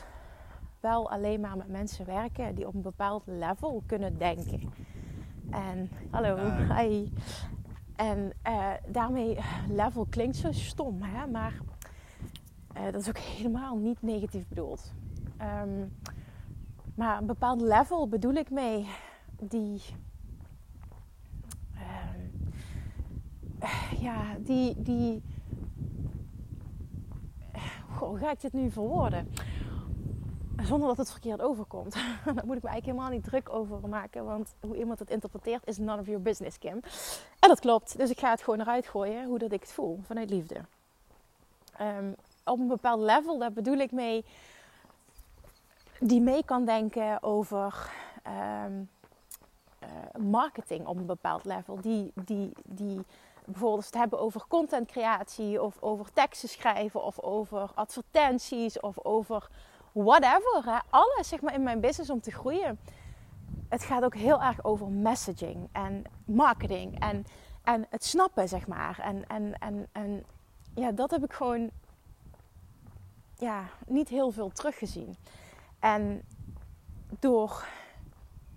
wel 0.80 1.10
alleen 1.10 1.40
maar 1.40 1.56
met 1.56 1.68
mensen 1.68 2.06
werken 2.06 2.54
die 2.54 2.66
op 2.66 2.74
een 2.74 2.82
bepaald 2.82 3.22
level 3.26 3.82
kunnen 3.86 4.18
denken. 4.18 4.60
En 5.50 5.90
hallo, 6.10 6.36
hi. 6.74 7.12
En 7.96 8.32
uh, 8.46 8.70
daarmee, 8.88 9.38
level 9.68 10.06
klinkt 10.10 10.36
zo 10.36 10.52
stom, 10.52 11.02
hè? 11.02 11.26
maar 11.26 11.52
uh, 12.76 12.84
dat 12.84 13.00
is 13.00 13.08
ook 13.08 13.18
helemaal 13.18 13.76
niet 13.76 14.02
negatief 14.02 14.48
bedoeld. 14.48 14.92
Um, 15.62 15.92
maar 16.94 17.18
een 17.18 17.26
bepaald 17.26 17.60
level 17.60 18.08
bedoel 18.08 18.34
ik 18.34 18.50
mee 18.50 18.88
die. 19.38 19.82
Uh, 23.62 23.92
ja, 24.00 24.36
die, 24.38 24.82
die 24.82 25.22
hoe 28.06 28.18
ga 28.18 28.30
ik 28.30 28.40
dit 28.40 28.52
nu 28.52 28.70
verwoorden? 28.70 29.28
Zonder 30.62 30.88
dat 30.88 30.96
het 30.96 31.10
verkeerd 31.10 31.40
overkomt. 31.40 31.94
Daar 32.24 32.46
moet 32.46 32.56
ik 32.56 32.62
me 32.62 32.68
eigenlijk 32.68 32.84
helemaal 32.84 33.10
niet 33.10 33.24
druk 33.24 33.48
over 33.48 33.88
maken. 33.88 34.24
Want 34.24 34.54
hoe 34.60 34.76
iemand 34.76 34.98
het 34.98 35.10
interpreteert 35.10 35.66
is 35.66 35.78
none 35.78 36.00
of 36.00 36.06
your 36.06 36.22
business, 36.22 36.58
Kim. 36.58 36.80
En 37.38 37.48
dat 37.48 37.60
klopt. 37.60 37.98
Dus 37.98 38.10
ik 38.10 38.18
ga 38.18 38.30
het 38.30 38.42
gewoon 38.42 38.60
eruit 38.60 38.86
gooien 38.86 39.26
hoe 39.26 39.38
dat 39.38 39.52
ik 39.52 39.60
het 39.60 39.72
voel. 39.72 40.00
Vanuit 40.02 40.30
liefde. 40.30 40.60
Um, 41.80 42.14
op 42.44 42.58
een 42.58 42.68
bepaald 42.68 43.00
level, 43.00 43.38
daar 43.38 43.52
bedoel 43.52 43.76
ik 43.76 43.92
mee... 43.92 44.24
Die 45.98 46.20
mee 46.20 46.44
kan 46.44 46.64
denken 46.64 47.22
over... 47.22 47.90
Um, 48.66 48.88
uh, 49.82 50.22
marketing 50.22 50.86
op 50.86 50.96
een 50.96 51.06
bepaald 51.06 51.44
level. 51.44 51.80
Die, 51.80 52.12
die, 52.14 52.52
die 52.64 53.00
bijvoorbeeld 53.46 53.84
het 53.84 53.94
hebben 53.94 54.20
over 54.20 54.44
contentcreatie 54.48 55.62
of 55.62 55.76
over 55.80 56.12
teksten 56.12 56.48
schrijven 56.48 57.02
of 57.02 57.20
over 57.20 57.70
advertenties 57.74 58.80
of 58.80 59.04
over 59.04 59.48
whatever. 59.92 60.62
Hè. 60.64 60.78
Alles 60.90 61.28
zeg 61.28 61.40
maar 61.40 61.54
in 61.54 61.62
mijn 61.62 61.80
business 61.80 62.10
om 62.10 62.20
te 62.20 62.30
groeien. 62.30 62.78
Het 63.68 63.82
gaat 63.82 64.04
ook 64.04 64.14
heel 64.14 64.42
erg 64.42 64.64
over 64.64 64.88
messaging 64.88 65.68
en 65.72 66.04
marketing 66.24 67.00
en, 67.00 67.26
en 67.62 67.86
het 67.90 68.04
snappen, 68.04 68.48
zeg 68.48 68.66
maar. 68.66 68.98
En, 68.98 69.26
en, 69.26 69.58
en, 69.58 69.88
en 69.92 70.24
ja, 70.74 70.92
dat 70.92 71.10
heb 71.10 71.24
ik 71.24 71.32
gewoon 71.32 71.70
ja, 73.36 73.64
niet 73.86 74.08
heel 74.08 74.30
veel 74.30 74.50
teruggezien. 74.50 75.16
En 75.78 76.22
door 77.18 77.64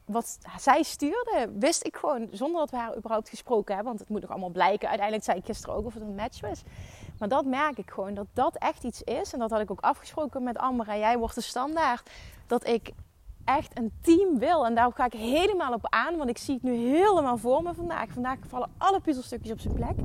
wat 0.05 0.37
zij 0.57 0.83
stuurde, 0.83 1.51
wist 1.59 1.85
ik 1.85 1.95
gewoon 1.95 2.27
zonder 2.31 2.59
dat 2.59 2.69
we 2.69 2.77
haar 2.77 2.97
überhaupt 2.97 3.29
gesproken 3.29 3.75
hebben. 3.75 3.93
Want 3.93 3.99
het 3.99 4.09
moet 4.09 4.21
nog 4.21 4.29
allemaal 4.29 4.49
blijken. 4.49 4.87
Uiteindelijk 4.87 5.25
zei 5.25 5.37
ik 5.37 5.45
gisteren 5.45 5.75
ook 5.75 5.85
of 5.85 5.93
het 5.93 6.03
een 6.03 6.15
match 6.15 6.41
was. 6.41 6.63
Maar 7.19 7.29
dat 7.29 7.45
merk 7.45 7.77
ik 7.77 7.91
gewoon, 7.91 8.13
dat 8.13 8.27
dat 8.33 8.55
echt 8.55 8.83
iets 8.83 9.01
is. 9.01 9.33
En 9.33 9.39
dat 9.39 9.51
had 9.51 9.59
ik 9.59 9.71
ook 9.71 9.79
afgesproken 9.79 10.43
met 10.43 10.57
Amber. 10.57 10.97
Jij 10.97 11.17
wordt 11.17 11.35
de 11.35 11.41
standaard. 11.41 12.09
Dat 12.47 12.67
ik 12.67 12.91
echt 13.45 13.77
een 13.77 13.91
team 14.01 14.39
wil. 14.39 14.65
En 14.65 14.75
daar 14.75 14.91
ga 14.93 15.05
ik 15.05 15.13
helemaal 15.13 15.73
op 15.73 15.87
aan. 15.89 16.17
Want 16.17 16.29
ik 16.29 16.37
zie 16.37 16.53
het 16.53 16.63
nu 16.63 16.75
helemaal 16.75 17.37
voor 17.37 17.63
me 17.63 17.73
vandaag. 17.73 18.09
Vandaag 18.09 18.37
vallen 18.47 18.71
alle 18.77 18.99
puzzelstukjes 18.99 19.51
op 19.51 19.59
zijn 19.59 19.73
plek. 19.73 19.95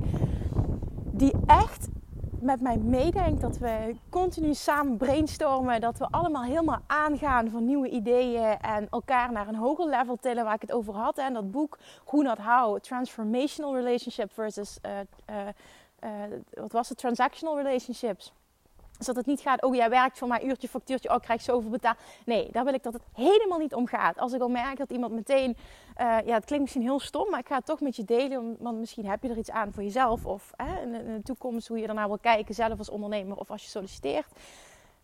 Die 1.12 1.32
echt 1.46 1.88
met 2.42 2.60
mij 2.60 2.76
meedenkt. 2.76 3.40
Dat 3.40 3.58
we 3.58 3.96
continu 4.10 4.54
samen 4.54 4.96
brainstormen. 4.96 5.80
Dat 5.80 5.98
we 5.98 6.06
allemaal 6.10 6.42
helemaal 6.42 6.82
aangaan 6.86 7.50
van 7.50 7.64
nieuwe 7.64 7.88
ideeën. 7.88 8.58
En 8.60 8.86
elkaar 8.90 9.32
naar 9.32 9.48
een 9.48 9.54
hoger 9.54 9.88
level 9.88 10.16
tillen 10.16 10.44
waar 10.44 10.54
ik 10.54 10.60
het 10.60 10.72
over 10.72 10.94
had. 10.94 11.18
En 11.18 11.32
dat 11.32 11.50
boek 11.50 11.78
Who 12.04 12.22
Not 12.22 12.38
How. 12.38 12.78
Transformational 12.78 13.76
Relationship 13.76 14.32
versus... 14.32 14.78
Uh, 14.86 14.92
uh, 15.30 15.46
uh, 16.04 16.10
wat 16.50 16.72
was 16.72 16.88
het? 16.88 16.98
Transactional 16.98 17.56
Relationships. 17.56 18.32
Dus 19.00 19.08
dat 19.08 19.18
het 19.18 19.26
niet 19.26 19.40
gaat, 19.40 19.62
oh 19.62 19.74
jij 19.74 19.90
werkt 19.90 20.18
voor 20.18 20.28
mij 20.28 20.44
uurtje, 20.44 20.68
factuurtje, 20.68 21.10
oh 21.10 21.20
krijg 21.20 21.42
zoveel 21.42 21.70
betaald. 21.70 21.96
Nee, 22.24 22.48
daar 22.52 22.64
wil 22.64 22.74
ik 22.74 22.82
dat 22.82 22.92
het 22.92 23.02
helemaal 23.12 23.58
niet 23.58 23.74
om 23.74 23.86
gaat. 23.86 24.18
Als 24.18 24.32
ik 24.32 24.40
al 24.40 24.48
merk 24.48 24.78
dat 24.78 24.90
iemand 24.90 25.12
meteen, 25.12 25.56
ja 26.04 26.34
het 26.34 26.44
klinkt 26.44 26.60
misschien 26.60 26.82
heel 26.82 27.00
stom, 27.00 27.30
maar 27.30 27.40
ik 27.40 27.46
ga 27.46 27.56
het 27.56 27.66
toch 27.66 27.80
met 27.80 27.96
je 27.96 28.04
delen. 28.04 28.56
Want 28.58 28.78
misschien 28.78 29.06
heb 29.06 29.22
je 29.22 29.28
er 29.28 29.38
iets 29.38 29.50
aan 29.50 29.72
voor 29.72 29.82
jezelf 29.82 30.26
of 30.26 30.50
hè, 30.56 30.82
in, 30.82 30.92
de 30.92 31.22
toekomst 31.22 31.68
hoe 31.68 31.78
je 31.78 31.86
ernaar 31.86 32.08
wil 32.08 32.18
kijken, 32.18 32.54
zelf 32.54 32.78
als 32.78 32.90
ondernemer 32.90 33.36
of 33.36 33.50
als 33.50 33.62
je 33.62 33.68
solliciteert. 33.68 34.26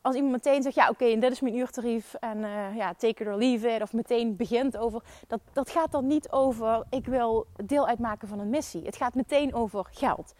Als 0.01 0.15
iemand 0.15 0.33
meteen 0.33 0.63
zegt, 0.63 0.75
ja 0.75 0.89
oké, 0.89 1.05
en 1.05 1.21
dit 1.21 1.31
is 1.31 1.41
mijn 1.41 1.57
uurtarief 1.57 2.15
en 2.15 2.39
uh, 2.39 2.77
ja, 2.77 2.95
take 2.95 3.23
it 3.23 3.27
or 3.29 3.37
leave 3.37 3.69
it. 3.69 3.83
Of 3.83 3.93
meteen 3.93 4.37
begint 4.37 4.77
over, 4.77 5.03
dat, 5.27 5.41
dat 5.53 5.71
gaat 5.71 5.93
dan 5.93 6.07
niet 6.07 6.31
over, 6.31 6.83
ik 6.91 7.07
wil 7.07 7.47
deel 7.65 7.87
uitmaken 7.87 8.29
van 8.29 8.39
een 8.39 8.51
missie. 8.51 8.85
Het 8.85 8.97
gaat 8.97 9.15
meteen 9.15 9.55
over 9.55 9.87
geld. 9.91 10.35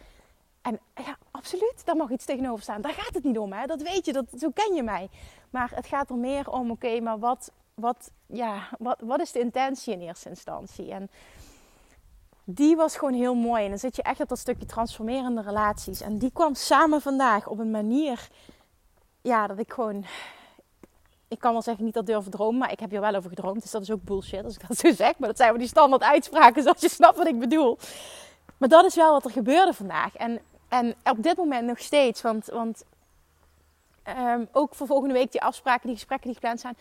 En 0.63 0.81
ja, 0.95 1.17
absoluut, 1.31 1.83
daar 1.85 1.97
mag 1.97 2.11
iets 2.11 2.25
tegenover 2.25 2.63
staan. 2.63 2.81
Daar 2.81 2.93
gaat 2.93 3.15
het 3.15 3.25
niet 3.25 3.39
om, 3.39 3.53
hè? 3.53 3.67
dat 3.67 3.83
weet 3.83 4.05
je, 4.05 4.13
dat, 4.13 4.25
zo 4.39 4.51
ken 4.51 4.75
je 4.75 4.83
mij. 4.83 5.09
Maar 5.51 5.71
het 5.75 5.87
gaat 5.87 6.11
er 6.11 6.17
meer 6.17 6.51
om, 6.51 6.71
oké, 6.71 7.01
maar 7.01 7.19
wat, 7.19 7.53
wat, 7.81 8.11
ja, 8.27 8.69
wat, 8.79 9.01
wat 9.01 9.21
is 9.21 9.33
de 9.33 9.39
intentie 9.39 9.93
in 9.93 10.01
eerste 10.01 10.29
instantie? 10.29 10.93
En 10.93 11.11
die 12.45 12.77
was 12.77 12.97
gewoon 12.97 13.15
heel 13.15 13.35
mooi. 13.35 13.63
En 13.65 13.69
dan 13.69 13.79
zit 13.79 13.97
je 13.97 14.03
echt 14.03 14.21
op 14.21 14.29
dat 14.29 14.39
stukje 14.39 14.67
transformerende 14.67 15.43
relaties. 15.43 16.01
En 16.01 16.19
die 16.19 16.31
kwam 16.33 16.55
samen 16.55 17.01
vandaag 17.01 17.47
op 17.47 17.59
een 17.59 17.71
manier, 17.71 18.29
ja, 19.23 19.47
dat 19.47 19.59
ik 19.59 19.73
gewoon... 19.73 20.05
Ik 21.29 21.39
kan 21.39 21.53
wel 21.53 21.63
zeggen, 21.63 21.85
niet 21.85 21.95
dat 21.95 22.07
durven 22.07 22.31
dromen, 22.31 22.59
maar 22.59 22.73
ik 22.73 22.81
heb 22.81 22.91
hier 22.91 23.01
wel 23.01 23.15
over 23.15 23.31
gedroomd. 23.31 23.63
Dus 23.63 23.71
dat 23.71 23.83
is 23.83 23.91
ook 23.91 24.03
bullshit 24.03 24.45
als 24.45 24.55
ik 24.55 24.69
dat 24.69 24.77
zo 24.79 24.93
zeg. 24.93 25.19
Maar 25.19 25.29
dat 25.29 25.37
zijn 25.37 25.51
wel 25.51 25.59
die 25.59 25.69
standaard 25.69 26.03
uitspraken, 26.03 26.63
zoals 26.63 26.81
je 26.81 26.89
snapt 26.89 27.17
wat 27.17 27.27
ik 27.27 27.39
bedoel. 27.39 27.79
Maar 28.57 28.69
dat 28.69 28.85
is 28.85 28.95
wel 28.95 29.13
wat 29.13 29.25
er 29.25 29.31
gebeurde 29.31 29.75
vandaag. 29.75 30.17
En 30.17 30.41
en 30.69 30.95
op 31.05 31.23
dit 31.23 31.37
moment 31.37 31.67
nog 31.67 31.79
steeds, 31.79 32.23
want, 32.23 32.47
want 32.47 32.85
um, 34.19 34.49
ook 34.53 34.75
voor 34.75 34.87
volgende 34.87 35.15
week 35.15 35.33
die 35.33 35.43
afspraken, 35.43 35.87
die 35.87 35.97
gesprekken 35.97 36.27
die 36.27 36.35
gepland 36.35 36.61
zijn. 36.61 36.77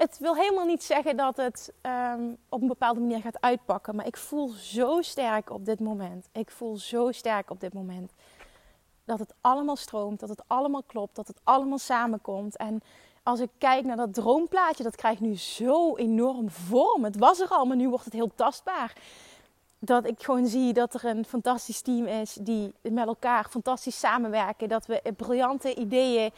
Het 0.00 0.18
wil 0.18 0.36
helemaal 0.36 0.64
niet 0.64 0.82
zeggen 0.82 1.16
dat 1.16 1.36
het 1.36 1.72
ehm, 1.80 2.22
op 2.48 2.60
een 2.60 2.68
bepaalde 2.68 3.00
manier 3.00 3.20
gaat 3.20 3.40
uitpakken. 3.40 3.96
Maar 3.96 4.06
ik 4.06 4.16
voel 4.16 4.48
zo 4.48 5.02
sterk 5.02 5.50
op 5.50 5.64
dit 5.64 5.80
moment. 5.80 6.28
Ik 6.32 6.50
voel 6.50 6.76
zo 6.76 7.12
sterk 7.12 7.50
op 7.50 7.60
dit 7.60 7.72
moment. 7.72 8.12
Dat 9.04 9.18
het 9.18 9.34
allemaal 9.40 9.76
stroomt, 9.76 10.20
dat 10.20 10.28
het 10.28 10.42
allemaal 10.46 10.82
klopt, 10.82 11.16
dat 11.16 11.26
het 11.26 11.40
allemaal 11.44 11.78
samenkomt. 11.78 12.56
En 12.56 12.80
als 13.22 13.40
ik 13.40 13.50
kijk 13.58 13.84
naar 13.84 13.96
dat 13.96 14.14
droomplaatje, 14.14 14.82
dat 14.82 14.96
krijgt 14.96 15.20
nu 15.20 15.36
zo 15.36 15.96
enorm 15.96 16.50
vorm. 16.50 17.04
Het 17.04 17.16
was 17.16 17.40
er 17.40 17.48
al, 17.48 17.64
maar 17.64 17.76
nu 17.76 17.88
wordt 17.88 18.04
het 18.04 18.14
heel 18.14 18.34
tastbaar. 18.34 18.96
Dat 19.82 20.06
ik 20.06 20.22
gewoon 20.22 20.46
zie 20.46 20.72
dat 20.72 20.94
er 20.94 21.04
een 21.04 21.24
fantastisch 21.24 21.80
team 21.80 22.06
is 22.06 22.38
die 22.40 22.72
met 22.82 23.06
elkaar 23.06 23.46
fantastisch 23.50 23.98
samenwerken. 23.98 24.68
Dat 24.68 24.86
we 24.86 25.12
briljante 25.16 25.74
ideeën 25.74 26.30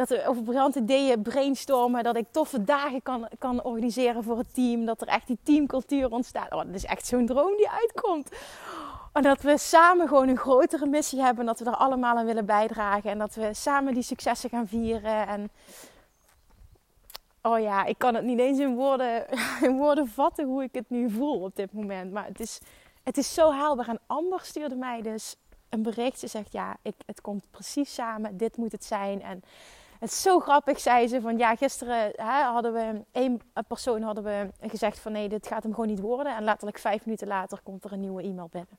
dat 0.00 0.08
we 0.08 0.26
over 0.26 0.42
briljante 0.42 0.78
ideeën 0.78 1.22
brainstormen. 1.22 2.04
Dat 2.04 2.16
ik 2.16 2.26
toffe 2.30 2.64
dagen 2.64 3.02
kan, 3.02 3.28
kan 3.38 3.62
organiseren 3.62 4.24
voor 4.24 4.38
het 4.38 4.54
team. 4.54 4.84
Dat 4.84 5.00
er 5.00 5.06
echt 5.06 5.26
die 5.26 5.38
teamcultuur 5.42 6.10
ontstaat. 6.10 6.52
Oh, 6.52 6.58
dat 6.58 6.74
is 6.74 6.84
echt 6.84 7.06
zo'n 7.06 7.26
droom 7.26 7.56
die 7.56 7.70
uitkomt. 7.70 8.28
En 9.12 9.22
dat 9.22 9.42
we 9.42 9.58
samen 9.58 10.08
gewoon 10.08 10.28
een 10.28 10.36
grotere 10.36 10.86
missie 10.86 11.20
hebben. 11.20 11.40
En 11.40 11.46
dat 11.46 11.58
we 11.58 11.64
er 11.64 11.76
allemaal 11.76 12.16
aan 12.16 12.26
willen 12.26 12.46
bijdragen. 12.46 13.10
En 13.10 13.18
dat 13.18 13.34
we 13.34 13.54
samen 13.54 13.94
die 13.94 14.02
successen 14.02 14.50
gaan 14.50 14.66
vieren. 14.66 15.26
En 15.26 15.50
oh 17.42 17.60
ja, 17.60 17.84
ik 17.84 17.98
kan 17.98 18.14
het 18.14 18.24
niet 18.24 18.38
eens 18.38 18.58
in 18.58 18.74
woorden, 18.74 19.26
in 19.68 19.76
woorden 19.76 20.08
vatten 20.08 20.46
hoe 20.46 20.62
ik 20.62 20.74
het 20.74 20.90
nu 20.90 21.10
voel 21.10 21.40
op 21.40 21.56
dit 21.56 21.72
moment. 21.72 22.12
Maar 22.12 22.26
het 22.26 22.40
is, 22.40 22.60
het 23.10 23.18
is 23.18 23.34
zo 23.34 23.52
haalbaar. 23.52 23.88
En 23.88 24.00
Amber 24.06 24.40
stuurde 24.40 24.74
mij 24.74 25.02
dus 25.02 25.36
een 25.68 25.82
bericht. 25.82 26.18
Ze 26.18 26.26
zegt 26.26 26.52
ja, 26.52 26.76
ik, 26.82 26.94
het 27.06 27.20
komt 27.20 27.44
precies 27.50 27.94
samen. 27.94 28.36
Dit 28.36 28.56
moet 28.56 28.72
het 28.72 28.84
zijn. 28.84 29.22
En 29.22 29.42
het 29.98 30.10
is 30.10 30.22
zo 30.22 30.40
grappig, 30.40 30.80
zei 30.80 31.08
ze. 31.08 31.20
Van 31.20 31.38
ja, 31.38 31.56
gisteren 31.56 32.12
hè, 32.14 32.42
hadden 32.42 32.72
we 32.72 33.02
één 33.12 33.40
persoon 33.68 34.02
hadden 34.02 34.24
we 34.24 34.48
gezegd 34.68 34.98
van 34.98 35.12
nee, 35.12 35.28
dit 35.28 35.46
gaat 35.46 35.62
hem 35.62 35.72
gewoon 35.72 35.88
niet 35.88 36.00
worden. 36.00 36.36
En 36.36 36.44
letterlijk 36.44 36.78
vijf 36.78 37.04
minuten 37.04 37.26
later 37.26 37.60
komt 37.62 37.84
er 37.84 37.92
een 37.92 38.00
nieuwe 38.00 38.22
e-mail 38.22 38.48
binnen. 38.50 38.78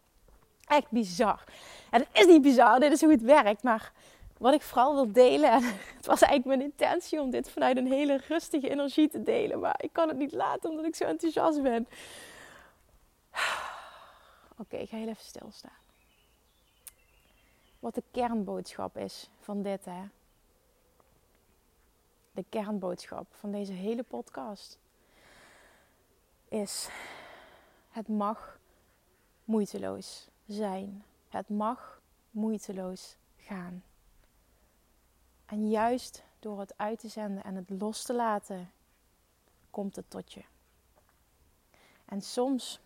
Echt 0.67 0.91
bizar. 0.91 1.43
En 1.89 1.99
het 1.99 2.09
is 2.11 2.25
niet 2.25 2.41
bizar, 2.41 2.79
dit 2.79 2.91
is 2.91 3.01
hoe 3.01 3.11
het 3.11 3.21
werkt. 3.21 3.63
Maar 3.63 3.91
wat 4.37 4.53
ik 4.53 4.61
vooral 4.61 4.93
wil 4.93 5.11
delen, 5.11 5.51
en 5.57 5.63
het 5.97 6.05
was 6.05 6.21
eigenlijk 6.21 6.57
mijn 6.57 6.69
intentie 6.71 7.21
om 7.21 7.29
dit 7.29 7.49
vanuit 7.49 7.77
een 7.77 7.91
hele 7.91 8.19
rustige 8.27 8.69
energie 8.69 9.09
te 9.09 9.23
delen. 9.23 9.59
Maar 9.59 9.75
ik 9.77 9.93
kan 9.93 10.07
het 10.07 10.17
niet 10.17 10.33
laten 10.33 10.69
omdat 10.69 10.85
ik 10.85 10.95
zo 10.95 11.03
enthousiast 11.03 11.61
ben. 11.61 11.87
Oké, 14.61 14.77
ik 14.77 14.89
ga 14.89 14.97
heel 14.97 15.07
even 15.07 15.23
stilstaan. 15.23 15.79
Wat 17.79 17.95
de 17.95 18.03
kernboodschap 18.11 18.97
is 18.97 19.29
van 19.39 19.61
dit, 19.61 19.85
hè 19.85 20.03
de 22.31 22.45
kernboodschap 22.49 23.27
van 23.31 23.51
deze 23.51 23.73
hele 23.73 24.03
podcast 24.03 24.79
is: 26.47 26.89
het 27.89 28.07
mag 28.07 28.59
moeiteloos 29.43 30.27
zijn. 30.47 31.03
Het 31.29 31.49
mag 31.49 32.01
moeiteloos 32.31 33.15
gaan. 33.37 33.83
En 35.45 35.69
juist 35.69 36.23
door 36.39 36.59
het 36.59 36.77
uit 36.77 36.99
te 36.99 37.07
zenden 37.07 37.43
en 37.43 37.55
het 37.55 37.69
los 37.69 38.03
te 38.03 38.13
laten, 38.13 38.71
komt 39.69 39.95
het 39.95 40.09
tot 40.09 40.33
je. 40.33 40.43
En 42.05 42.21
soms 42.21 42.79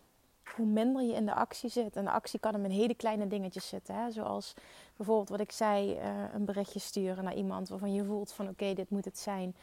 hoe 0.50 0.66
minder 0.66 1.04
je 1.04 1.14
in 1.14 1.26
de 1.26 1.34
actie 1.34 1.70
zit. 1.70 1.96
En 1.96 2.04
de 2.04 2.12
actie 2.12 2.40
kan 2.40 2.54
hem 2.54 2.66
in 2.66 2.72
hele 2.72 2.96
kleine 2.96 3.28
dingetjes 3.28 3.68
zitten. 3.68 3.96
Hè? 3.96 4.12
Zoals 4.12 4.54
bijvoorbeeld 4.96 5.30
wat 5.30 5.40
ik 5.40 5.52
zei, 5.52 6.00
uh, 6.00 6.34
een 6.34 6.46
berichtje 6.46 6.80
sturen 6.80 7.24
naar 7.24 7.36
iemand 7.36 7.70
waarvan 7.70 7.94
je 7.94 8.04
voelt 8.04 8.32
van 8.32 8.48
oké, 8.48 8.74
dit 8.74 8.90
moet 8.90 9.06
het 9.06 9.20
zijn. 9.20 9.56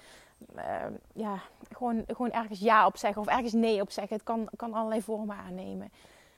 Uh, 0.56 0.84
ja, 1.12 1.42
gewoon, 1.70 2.04
gewoon 2.06 2.30
ergens 2.30 2.60
ja 2.60 2.86
op 2.86 2.96
zeggen 2.96 3.22
of 3.22 3.28
ergens 3.28 3.52
nee 3.52 3.80
op 3.80 3.90
zeggen. 3.90 4.16
Het 4.16 4.24
kan, 4.24 4.48
kan 4.56 4.74
allerlei 4.74 5.02
vormen 5.02 5.36
aannemen. 5.36 5.92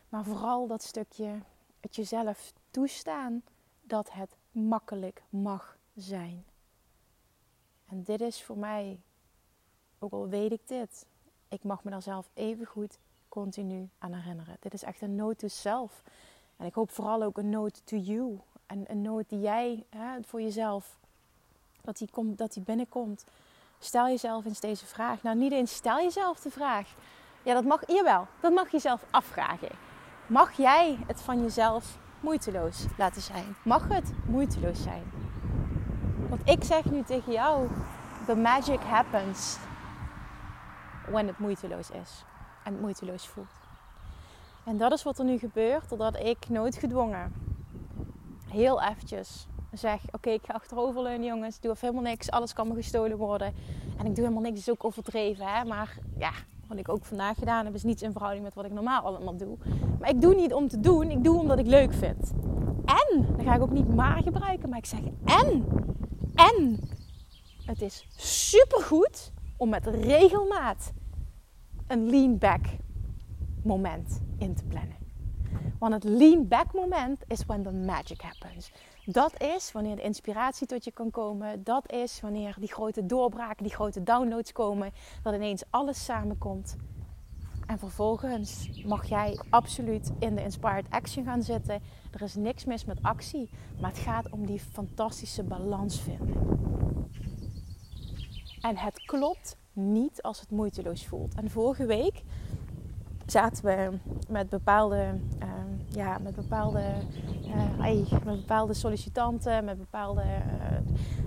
Maar 0.08 0.24
vooral 0.24 0.66
dat 0.66 0.82
stukje 0.82 1.38
het 1.80 1.96
jezelf 1.96 2.52
toestaan 2.70 3.42
dat 3.82 4.12
het 4.12 4.36
makkelijk 4.50 5.22
mag 5.28 5.78
zijn. 5.94 6.44
En 7.88 8.02
dit 8.02 8.20
is 8.20 8.42
voor 8.42 8.58
mij, 8.58 9.00
ook 9.98 10.12
al 10.12 10.28
weet 10.28 10.52
ik 10.52 10.68
dit, 10.68 11.06
ik 11.48 11.62
mag 11.62 11.84
me 11.84 11.90
daar 11.90 12.02
zelf 12.02 12.30
even 12.34 12.66
goed 12.66 12.98
continu 13.34 13.88
aan 13.98 14.12
herinneren. 14.12 14.56
Dit 14.60 14.74
is 14.74 14.82
echt 14.82 15.02
een 15.02 15.14
note 15.14 15.36
to 15.36 15.48
self. 15.48 16.02
En 16.56 16.66
ik 16.66 16.74
hoop 16.74 16.90
vooral 16.90 17.22
ook 17.22 17.38
een 17.38 17.50
note 17.50 17.84
to 17.84 17.96
you. 17.96 18.40
En 18.66 18.84
een 18.86 19.02
note 19.02 19.24
die 19.28 19.40
jij 19.40 19.84
hè, 19.90 20.22
voor 20.22 20.42
jezelf, 20.42 20.98
dat 21.82 21.96
die, 21.96 22.08
komt, 22.10 22.38
dat 22.38 22.52
die 22.52 22.62
binnenkomt. 22.62 23.24
Stel 23.78 24.06
jezelf 24.06 24.44
eens 24.44 24.60
deze 24.60 24.86
vraag. 24.86 25.22
Nou, 25.22 25.36
niet 25.36 25.52
eens 25.52 25.74
stel 25.74 25.96
jezelf 25.96 26.40
de 26.40 26.50
vraag. 26.50 26.94
Ja, 27.42 27.54
dat 27.54 27.64
mag, 27.64 27.86
jawel, 27.86 28.26
dat 28.40 28.52
mag 28.52 28.70
je 28.70 28.78
zelf 28.78 29.04
afvragen. 29.10 29.70
Mag 30.26 30.52
jij 30.52 30.98
het 31.06 31.20
van 31.20 31.42
jezelf 31.42 31.98
moeiteloos 32.20 32.84
laten 32.98 33.22
zijn? 33.22 33.56
Mag 33.64 33.88
het 33.88 34.12
moeiteloos 34.26 34.82
zijn? 34.82 35.02
Want 36.28 36.48
ik 36.48 36.64
zeg 36.64 36.84
nu 36.84 37.02
tegen 37.02 37.32
jou, 37.32 37.68
the 38.26 38.36
magic 38.36 38.80
happens 38.80 39.58
when 41.10 41.26
het 41.26 41.38
moeiteloos 41.38 41.90
is 41.90 42.24
en 42.64 42.80
moeiteloos 42.80 43.28
voelt. 43.28 43.62
En 44.64 44.76
dat 44.76 44.92
is 44.92 45.02
wat 45.02 45.18
er 45.18 45.24
nu 45.24 45.38
gebeurt, 45.38 45.88
doordat 45.88 46.16
ik 46.16 46.48
nooit 46.48 46.76
gedwongen 46.76 47.32
heel 48.54 48.82
eventjes 48.82 49.46
zeg: 49.72 50.00
Oké, 50.12 50.30
ik 50.30 50.40
ga 50.44 50.52
achteroverleunen, 50.52 51.26
jongens. 51.26 51.56
Ik 51.56 51.62
doe 51.62 51.74
helemaal 51.80 52.02
niks. 52.02 52.30
Alles 52.30 52.52
kan 52.52 52.68
me 52.68 52.74
gestolen 52.74 53.16
worden. 53.16 53.54
En 53.98 54.06
ik 54.06 54.14
doe 54.14 54.24
helemaal 54.24 54.42
niks. 54.42 54.58
is 54.58 54.70
ook 54.70 54.84
overdreven, 54.84 55.46
hè. 55.46 55.64
Maar 55.64 55.98
ja, 56.18 56.30
wat 56.68 56.78
ik 56.78 56.88
ook 56.88 57.04
vandaag 57.04 57.38
gedaan 57.38 57.64
heb, 57.64 57.74
is 57.74 57.82
niets 57.82 58.02
in 58.02 58.12
verhouding 58.12 58.44
met 58.44 58.54
wat 58.54 58.64
ik 58.64 58.72
normaal 58.72 59.02
allemaal 59.02 59.36
doe. 59.36 59.56
Maar 60.00 60.08
ik 60.08 60.20
doe 60.20 60.34
niet 60.34 60.52
om 60.52 60.68
te 60.68 60.80
doen. 60.80 61.10
Ik 61.10 61.24
doe 61.24 61.38
omdat 61.38 61.58
ik 61.58 61.66
leuk 61.66 61.92
vind. 61.92 62.32
En, 62.84 63.26
dan 63.36 63.44
ga 63.44 63.54
ik 63.54 63.62
ook 63.62 63.70
niet 63.70 63.94
maar 63.94 64.22
gebruiken, 64.22 64.68
maar 64.68 64.78
ik 64.78 64.86
zeg 64.86 65.00
en. 65.24 65.64
En, 66.34 66.88
het 67.64 67.82
is 67.82 68.06
supergoed 68.16 69.32
om 69.56 69.68
met 69.68 69.86
regelmaat 69.86 70.92
een 71.94 72.10
lean 72.10 72.38
back 72.38 72.66
moment 73.62 74.20
in 74.38 74.54
te 74.54 74.64
plannen. 74.64 74.96
Want 75.78 75.92
het 75.94 76.04
lean 76.04 76.48
back 76.48 76.72
moment 76.72 77.20
is 77.26 77.46
when 77.46 77.62
the 77.62 77.72
magic 77.72 78.20
happens. 78.20 78.72
Dat 79.04 79.42
is 79.42 79.72
wanneer 79.72 79.96
de 79.96 80.02
inspiratie 80.02 80.66
tot 80.66 80.84
je 80.84 80.90
kan 80.90 81.10
komen. 81.10 81.64
Dat 81.64 81.92
is 81.92 82.20
wanneer 82.20 82.56
die 82.58 82.72
grote 82.72 83.06
doorbraken, 83.06 83.64
die 83.64 83.74
grote 83.74 84.02
downloads 84.02 84.52
komen. 84.52 84.92
Dat 85.22 85.34
ineens 85.34 85.62
alles 85.70 86.04
samenkomt. 86.04 86.76
En 87.66 87.78
vervolgens 87.78 88.82
mag 88.84 89.08
jij 89.08 89.40
absoluut 89.50 90.12
in 90.18 90.34
de 90.34 90.42
inspired 90.42 90.86
action 90.90 91.24
gaan 91.24 91.42
zitten. 91.42 91.80
Er 92.12 92.22
is 92.22 92.34
niks 92.34 92.64
mis 92.64 92.84
met 92.84 93.02
actie, 93.02 93.50
maar 93.80 93.90
het 93.90 93.98
gaat 93.98 94.30
om 94.30 94.46
die 94.46 94.60
fantastische 94.60 95.42
balans 95.42 96.00
vinden. 96.00 96.36
En 98.60 98.76
het 98.76 99.04
klopt 99.04 99.56
niet 99.74 100.22
als 100.22 100.40
het 100.40 100.50
moeiteloos 100.50 101.06
voelt. 101.06 101.34
En 101.34 101.50
vorige 101.50 101.86
week 101.86 102.22
zaten 103.26 103.64
we 103.64 103.98
met 104.28 104.48
bepaalde, 104.48 105.14
uh, 105.42 105.48
ja, 105.88 106.18
met 106.18 106.34
bepaalde, 106.34 106.82
uh, 107.78 108.10
met 108.10 108.36
bepaalde 108.36 108.74
sollicitanten, 108.74 109.64
met 109.64 109.78
bepaalde. 109.78 110.22
Uh, 110.22 110.78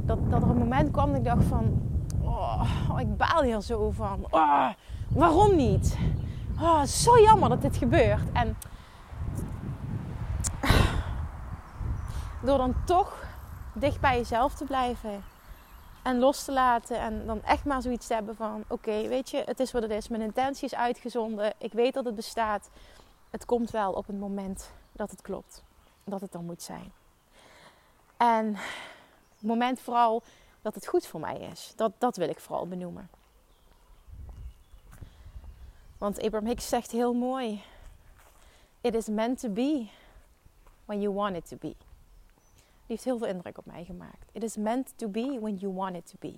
dat, 0.04 0.32
dat 0.32 0.42
er 0.42 0.50
een 0.50 0.58
moment 0.58 0.92
kwam 0.92 1.08
dat 1.08 1.18
ik 1.18 1.24
dacht 1.24 1.44
van, 1.44 1.82
oh, 2.22 3.00
ik 3.00 3.18
baal 3.18 3.42
hier 3.42 3.62
zo 3.62 3.92
van. 3.92 4.26
Oh, 4.30 4.70
waarom 5.10 5.56
niet? 5.56 5.98
Oh, 6.62 6.84
zo 6.84 7.20
jammer 7.20 7.50
dat 7.50 7.62
dit 7.62 7.78
gebeurt. 7.78 8.32
En 8.34 8.58
door 12.44 12.58
dan 12.58 12.76
toch 12.86 13.26
dicht 13.74 14.00
bij 14.00 14.18
jezelf 14.18 14.54
te 14.54 14.66
blijven 14.66 15.24
en 16.08 16.20
los 16.20 16.44
te 16.44 16.52
laten. 16.52 17.00
En 17.00 17.26
dan 17.26 17.44
echt 17.44 17.66
maar 17.66 17.82
zoiets 17.82 18.08
te 18.08 18.14
hebben 18.14 18.36
van: 18.36 18.64
oké, 18.68 19.08
weet 19.08 19.30
je, 19.30 19.44
het 19.46 19.60
is 19.60 19.72
wat 19.72 19.82
het 19.82 19.92
is. 19.92 20.08
Mijn 20.08 20.22
intentie 20.22 20.66
is 20.66 20.76
uitgezonden. 20.76 21.54
Ik 21.58 21.74
weet 21.74 21.94
dat 21.94 22.06
het 22.06 22.16
bestaat. 22.16 22.70
Het 23.30 23.46
komt 23.46 23.72
wel 23.72 23.94
op 23.94 24.08
het 24.08 24.20
moment 24.20 24.72
dat 24.92 25.12
het 25.12 25.22
klopt. 25.22 25.64
Dat 26.04 26.22
het 26.22 26.32
dan 26.32 26.46
moet 26.46 26.62
zijn. 26.62 26.92
En 28.18 28.56
het 29.36 29.42
moment 29.42 29.80
vooral 29.80 30.24
dat 30.62 30.76
het 30.76 30.88
goed 30.88 31.08
voor 31.08 31.20
mij 31.20 31.40
is. 31.40 31.74
Dat, 31.76 31.92
dat 31.98 32.18
wil 32.18 32.30
ik 32.30 32.40
vooral 32.40 32.68
benoemen. 32.68 33.10
Want 35.98 36.22
Abraham 36.22 36.48
Hicks 36.48 36.70
zegt 36.70 36.92
heel 36.92 37.14
mooi: 37.14 37.64
It 38.82 38.96
is 38.96 39.08
meant 39.08 39.40
to 39.40 39.50
be 39.50 39.90
when 40.86 41.02
you 41.02 41.14
want 41.14 41.36
it 41.36 41.48
to 41.48 41.58
be 41.60 41.87
heeft 42.88 43.04
heel 43.04 43.18
veel 43.18 43.28
indruk 43.28 43.58
op 43.58 43.66
mij 43.66 43.86
gemaakt. 43.86 44.30
It 44.32 44.44
is 44.44 44.58
meant 44.58 44.94
to 44.96 45.08
be 45.08 45.38
when 45.42 45.56
you 45.56 45.74
want 45.74 45.96
it 45.96 46.06
to 46.06 46.16
be. 46.20 46.36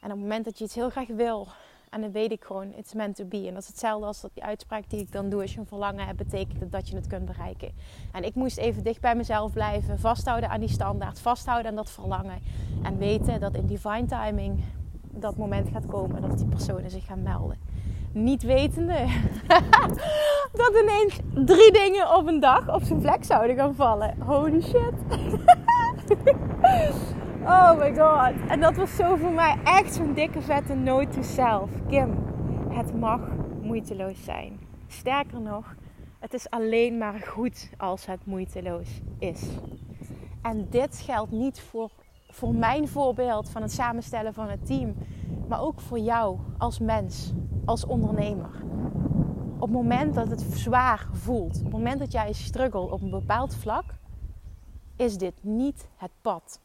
En 0.00 0.10
op 0.10 0.10
het 0.10 0.18
moment 0.18 0.44
dat 0.44 0.58
je 0.58 0.64
iets 0.64 0.74
heel 0.74 0.90
graag 0.90 1.06
wil, 1.06 1.48
en 1.90 2.00
dan 2.00 2.12
weet 2.12 2.32
ik 2.32 2.44
gewoon, 2.44 2.72
it's 2.74 2.94
meant 2.94 3.16
to 3.16 3.24
be. 3.24 3.46
En 3.46 3.54
dat 3.54 3.62
is 3.62 3.68
hetzelfde 3.68 4.06
als 4.06 4.20
dat 4.20 4.30
die 4.34 4.44
uitspraak 4.44 4.90
die 4.90 5.00
ik 5.00 5.12
dan 5.12 5.28
doe. 5.28 5.40
Als 5.40 5.54
je 5.54 5.60
een 5.60 5.66
verlangen 5.66 6.06
hebt, 6.06 6.18
betekent 6.18 6.72
dat 6.72 6.88
je 6.88 6.96
het 6.96 7.06
kunt 7.06 7.24
bereiken. 7.24 7.72
En 8.12 8.24
ik 8.24 8.34
moest 8.34 8.58
even 8.58 8.84
dicht 8.84 9.00
bij 9.00 9.14
mezelf 9.14 9.52
blijven. 9.52 9.98
Vasthouden 9.98 10.50
aan 10.50 10.60
die 10.60 10.68
standaard. 10.68 11.20
Vasthouden 11.20 11.70
aan 11.70 11.76
dat 11.76 11.90
verlangen. 11.90 12.38
En 12.82 12.98
weten 12.98 13.40
dat 13.40 13.54
in 13.54 13.66
divine 13.66 14.06
timing 14.06 14.64
dat 15.10 15.36
moment 15.36 15.68
gaat 15.68 15.86
komen 15.86 16.22
dat 16.22 16.38
die 16.38 16.46
personen 16.46 16.90
zich 16.90 17.04
gaan 17.04 17.22
melden. 17.22 17.67
Niet 18.18 18.42
wetende 18.42 19.06
dat 20.60 20.72
ineens 20.82 21.18
drie 21.34 21.72
dingen 21.72 22.14
op 22.16 22.26
een 22.26 22.40
dag 22.40 22.74
op 22.74 22.82
zijn 22.82 23.00
vlek 23.00 23.24
zouden 23.24 23.56
gaan 23.56 23.74
vallen. 23.74 24.14
Holy 24.18 24.60
shit. 24.60 24.92
oh 27.44 27.78
my 27.78 27.94
god. 27.94 28.32
En 28.48 28.60
dat 28.60 28.76
was 28.76 28.96
zo 28.96 29.16
voor 29.16 29.32
mij 29.32 29.56
echt 29.64 29.94
zo'n 29.94 30.14
dikke 30.14 30.40
vette 30.40 30.74
note 30.74 31.08
to 31.08 31.22
self. 31.22 31.70
Kim, 31.88 32.18
het 32.68 32.94
mag 32.94 33.20
moeiteloos 33.62 34.24
zijn. 34.24 34.60
Sterker 34.86 35.40
nog, 35.40 35.74
het 36.18 36.34
is 36.34 36.50
alleen 36.50 36.98
maar 36.98 37.20
goed 37.26 37.70
als 37.76 38.06
het 38.06 38.26
moeiteloos 38.26 38.88
is. 39.18 39.42
En 40.42 40.66
dit 40.70 41.00
geldt 41.04 41.30
niet 41.30 41.60
voor, 41.60 41.90
voor 42.38 42.54
mijn 42.54 42.88
voorbeeld 42.88 43.48
van 43.48 43.62
het 43.62 43.72
samenstellen 43.72 44.34
van 44.34 44.48
het 44.48 44.66
team, 44.66 44.94
maar 45.48 45.60
ook 45.60 45.80
voor 45.80 45.98
jou 45.98 46.38
als 46.58 46.78
mens, 46.78 47.32
als 47.64 47.86
ondernemer. 47.86 48.50
Op 49.54 49.60
het 49.60 49.70
moment 49.70 50.14
dat 50.14 50.30
het 50.30 50.40
zwaar 50.40 51.08
voelt, 51.12 51.56
op 51.56 51.62
het 51.62 51.72
moment 51.72 51.98
dat 51.98 52.12
jij 52.12 52.32
struggelt 52.32 52.90
op 52.90 53.02
een 53.02 53.10
bepaald 53.10 53.54
vlak, 53.54 53.84
is 54.96 55.16
dit 55.16 55.34
niet 55.40 55.88
het 55.96 56.10
pad. 56.22 56.60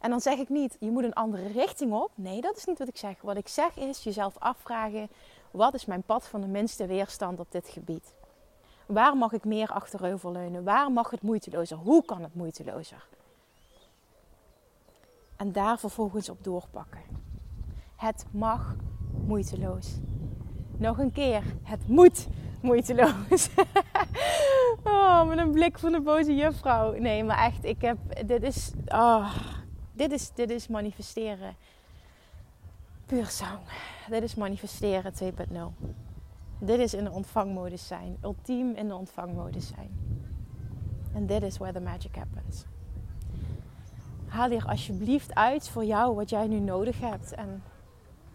En 0.00 0.10
dan 0.10 0.20
zeg 0.20 0.38
ik 0.38 0.48
niet, 0.48 0.76
je 0.80 0.90
moet 0.90 1.04
een 1.04 1.14
andere 1.14 1.46
richting 1.46 1.92
op. 1.92 2.10
Nee, 2.14 2.40
dat 2.40 2.56
is 2.56 2.64
niet 2.64 2.78
wat 2.78 2.88
ik 2.88 2.96
zeg. 2.96 3.20
Wat 3.22 3.36
ik 3.36 3.48
zeg 3.48 3.76
is 3.76 4.02
jezelf 4.02 4.38
afvragen, 4.38 5.08
wat 5.50 5.74
is 5.74 5.84
mijn 5.84 6.02
pad 6.02 6.26
van 6.26 6.40
de 6.40 6.46
minste 6.46 6.86
weerstand 6.86 7.40
op 7.40 7.52
dit 7.52 7.68
gebied? 7.68 8.14
Waar 8.86 9.16
mag 9.16 9.32
ik 9.32 9.44
meer 9.44 9.68
achteroverleunen? 9.68 10.64
Waar 10.64 10.92
mag 10.92 11.10
het 11.10 11.22
moeitelozer? 11.22 11.76
Hoe 11.76 12.04
kan 12.04 12.22
het 12.22 12.34
moeitelozer? 12.34 13.06
En 15.36 15.52
daar 15.52 15.78
vervolgens 15.78 16.28
op 16.28 16.44
doorpakken. 16.44 17.00
Het 17.96 18.24
mag 18.30 18.76
moeiteloos. 19.26 19.98
Nog 20.76 20.98
een 20.98 21.12
keer, 21.12 21.42
het 21.62 21.88
moet 21.88 22.26
moeiteloos. 22.60 23.48
oh, 24.84 25.28
met 25.28 25.38
een 25.38 25.50
blik 25.50 25.78
van 25.78 25.92
de 25.92 26.00
boze 26.00 26.34
juffrouw. 26.34 26.92
Nee, 26.98 27.24
maar 27.24 27.38
echt, 27.38 27.64
ik 27.64 27.80
heb, 27.80 27.98
dit 28.26 28.42
is, 28.42 28.72
oh, 28.86 29.36
dit 29.92 30.12
is, 30.12 30.30
dit 30.34 30.50
is 30.50 30.68
manifesteren. 30.68 31.54
Puur 33.06 33.26
zang. 33.26 33.58
Dit 34.08 34.22
is 34.22 34.34
manifesteren 34.34 35.12
2.0. 35.82 35.88
Dit 36.58 36.78
is 36.78 36.94
in 36.94 37.04
de 37.04 37.10
ontvangmodus 37.10 37.86
zijn. 37.86 38.16
Ultiem 38.22 38.74
in 38.74 38.88
de 38.88 38.94
ontvangmodus 38.94 39.66
zijn. 39.66 39.90
En 41.14 41.26
dit 41.26 41.42
is 41.42 41.58
where 41.58 41.72
the 41.72 41.80
magic 41.80 42.14
happens. 42.14 42.64
Haal 44.28 44.50
hier 44.50 44.66
alsjeblieft 44.66 45.34
uit 45.34 45.68
voor 45.68 45.84
jou 45.84 46.14
wat 46.14 46.30
jij 46.30 46.46
nu 46.46 46.60
nodig 46.60 47.00
hebt. 47.00 47.34
En 47.34 47.62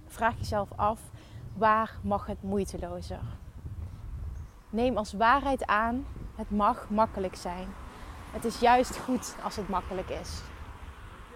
vraag 0.07 0.37
jezelf 0.37 0.69
af, 0.75 0.99
waar 1.57 1.97
mag 2.01 2.25
het 2.25 2.43
moeitelozer? 2.43 3.21
Neem 4.69 4.97
als 4.97 5.13
waarheid 5.13 5.65
aan, 5.65 6.05
het 6.35 6.49
mag 6.49 6.89
makkelijk 6.89 7.35
zijn. 7.35 7.67
Het 8.31 8.45
is 8.45 8.59
juist 8.59 8.97
goed 8.97 9.35
als 9.43 9.55
het 9.55 9.69
makkelijk 9.69 10.09
is. 10.09 10.41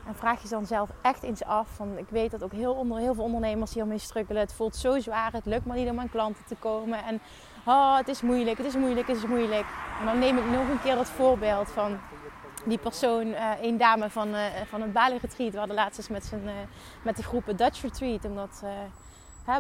En 0.08 0.16
vraag 0.16 0.42
je 0.42 0.50
dan 0.50 0.66
zelf 0.66 0.90
echt 1.02 1.24
eens 1.24 1.44
af. 1.44 1.68
Van, 1.70 1.98
ik 1.98 2.10
weet 2.10 2.32
dat 2.32 2.44
ook 2.44 2.52
heel, 2.52 2.74
onder, 2.74 2.98
heel 2.98 3.14
veel 3.14 3.24
ondernemers 3.24 3.74
hiermee 3.74 3.98
struggelen. 3.98 4.42
Het 4.42 4.54
voelt 4.54 4.76
zo 4.76 5.00
zwaar. 5.00 5.32
Het 5.32 5.46
lukt 5.46 5.66
maar 5.66 5.78
niet 5.78 5.90
om 5.90 6.00
aan 6.00 6.10
klanten 6.10 6.46
te 6.46 6.56
komen. 6.56 7.04
En 7.04 7.22
oh, 7.66 7.98
het 7.98 8.08
is 8.08 8.22
moeilijk, 8.22 8.58
het 8.58 8.68
is 8.68 8.76
moeilijk, 8.76 9.08
het 9.08 9.18
is 9.18 9.26
moeilijk. 9.26 9.66
En 10.00 10.06
dan 10.06 10.20
neem 10.20 10.38
ik 10.38 10.46
nog 10.46 10.70
een 10.70 10.82
keer 10.82 10.96
dat 10.96 11.10
voorbeeld 11.10 11.72
van 11.72 11.98
die 12.66 12.78
persoon, 12.78 13.28
uh, 13.28 13.52
een 13.62 13.78
dame 13.78 14.10
van, 14.10 14.28
uh, 14.28 14.46
van 14.66 14.82
het 14.82 14.94
Bali 14.94 15.18
Retreat. 15.18 15.52
We 15.52 15.58
hadden 15.58 15.76
laatst 15.76 15.98
eens 15.98 16.08
met, 16.08 16.26
zijn, 16.26 16.44
uh, 16.44 16.52
met 17.04 17.16
de 17.16 17.24
groep 17.24 17.54
Dutch 17.58 17.82
Retreat. 17.82 18.26
Omdat 18.26 18.64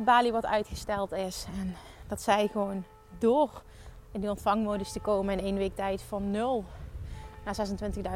Bali 0.03 0.31
wat 0.31 0.45
uitgesteld 0.45 1.11
is. 1.11 1.45
En 1.59 1.75
dat 2.07 2.21
zij 2.21 2.47
gewoon 2.47 2.83
door 3.17 3.63
in 4.11 4.19
die 4.19 4.29
ontvangmodus 4.29 4.91
te 4.91 4.99
komen 4.99 5.39
in 5.39 5.45
één 5.45 5.57
week 5.57 5.75
tijd 5.75 6.01
van 6.01 6.31
0 6.31 6.65
naar 7.45 7.55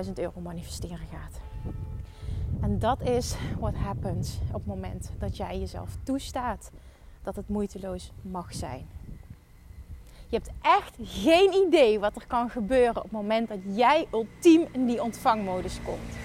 26.000 0.05 0.13
euro 0.13 0.39
manifesteren 0.41 1.07
gaat. 1.11 1.39
En 2.61 2.79
dat 2.79 3.01
is 3.01 3.35
what 3.59 3.75
happens 3.75 4.39
op 4.47 4.53
het 4.53 4.65
moment 4.65 5.11
dat 5.17 5.37
jij 5.37 5.59
jezelf 5.59 5.95
toestaat 6.03 6.71
dat 7.23 7.35
het 7.35 7.49
moeiteloos 7.49 8.11
mag 8.21 8.53
zijn. 8.53 8.98
Je 10.29 10.35
hebt 10.35 10.49
echt 10.61 10.95
geen 11.01 11.53
idee 11.53 11.99
wat 11.99 12.15
er 12.15 12.27
kan 12.27 12.49
gebeuren 12.49 12.95
op 12.95 13.03
het 13.03 13.11
moment 13.11 13.47
dat 13.47 13.59
jij 13.63 14.07
ultiem 14.13 14.67
in 14.71 14.85
die 14.85 15.03
ontvangmodus 15.03 15.79
komt. 15.85 16.17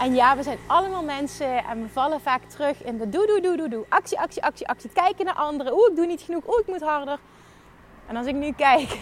En 0.00 0.14
ja, 0.14 0.36
we 0.36 0.42
zijn 0.42 0.58
allemaal 0.66 1.04
mensen 1.04 1.64
en 1.64 1.82
we 1.82 1.88
vallen 1.88 2.20
vaak 2.20 2.42
terug 2.44 2.84
in 2.84 2.98
de 2.98 3.08
doe, 3.08 3.26
doe, 3.26 3.40
doe, 3.40 3.56
doe, 3.56 3.68
doe. 3.68 3.84
Actie, 3.88 4.18
actie, 4.18 4.44
actie, 4.44 4.68
actie. 4.68 4.90
Kijken 4.90 5.24
naar 5.24 5.34
anderen. 5.34 5.72
Oeh, 5.72 5.90
ik 5.90 5.96
doe 5.96 6.06
niet 6.06 6.20
genoeg. 6.20 6.46
Oeh, 6.48 6.60
ik 6.60 6.66
moet 6.66 6.82
harder. 6.82 7.18
En 8.06 8.16
als 8.16 8.26
ik 8.26 8.34
nu 8.34 8.52
kijk 8.52 8.98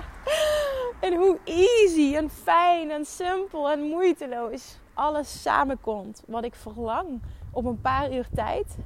en 1.00 1.14
hoe 1.14 1.38
easy 1.44 2.16
en 2.16 2.30
fijn 2.30 2.90
en 2.90 3.04
simpel 3.04 3.70
en 3.70 3.80
moeiteloos 3.80 4.78
alles 4.94 5.42
samenkomt 5.42 6.22
wat 6.26 6.44
ik 6.44 6.54
verlang 6.54 7.20
op 7.50 7.64
een 7.64 7.80
paar 7.80 8.12
uur 8.12 8.26
tijd, 8.34 8.76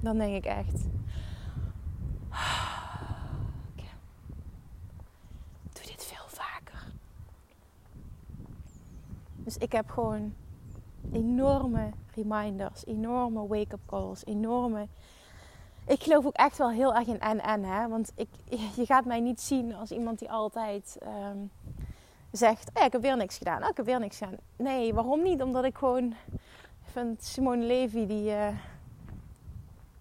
dan 0.00 0.18
denk 0.18 0.34
ik 0.34 0.44
echt. 0.44 0.84
Doe 5.72 5.84
dit 5.84 6.04
veel 6.04 6.26
vaker. 6.28 6.92
Dus 9.46 9.56
ik 9.56 9.72
heb 9.72 9.90
gewoon 9.90 10.34
enorme 11.12 11.90
reminders, 12.14 12.86
enorme 12.86 13.46
wake-up 13.46 13.80
calls, 13.86 14.24
enorme. 14.24 14.86
Ik 15.86 16.02
geloof 16.02 16.26
ook 16.26 16.34
echt 16.34 16.58
wel 16.58 16.70
heel 16.70 16.94
erg 16.94 17.06
in 17.06 17.20
en-en, 17.20 17.64
hè. 17.64 17.88
Want 17.88 18.12
ik, 18.14 18.28
je 18.76 18.86
gaat 18.86 19.04
mij 19.04 19.20
niet 19.20 19.40
zien 19.40 19.74
als 19.74 19.90
iemand 19.90 20.18
die 20.18 20.30
altijd 20.30 20.98
um, 21.02 21.50
zegt: 22.30 22.70
oh 22.74 22.84
ik 22.84 22.92
heb 22.92 23.02
weer 23.02 23.16
niks 23.16 23.38
gedaan. 23.38 23.62
Oh, 23.62 23.68
ik 23.68 23.76
heb 23.76 23.86
weer 23.86 24.00
niks 24.00 24.18
gedaan. 24.18 24.36
Nee, 24.56 24.94
waarom 24.94 25.22
niet? 25.22 25.42
Omdat 25.42 25.64
ik 25.64 25.76
gewoon 25.76 26.14
vind 26.82 27.24
Simone 27.24 27.64
Levy 27.64 28.06
die 28.06 28.30
uh, 28.30 28.48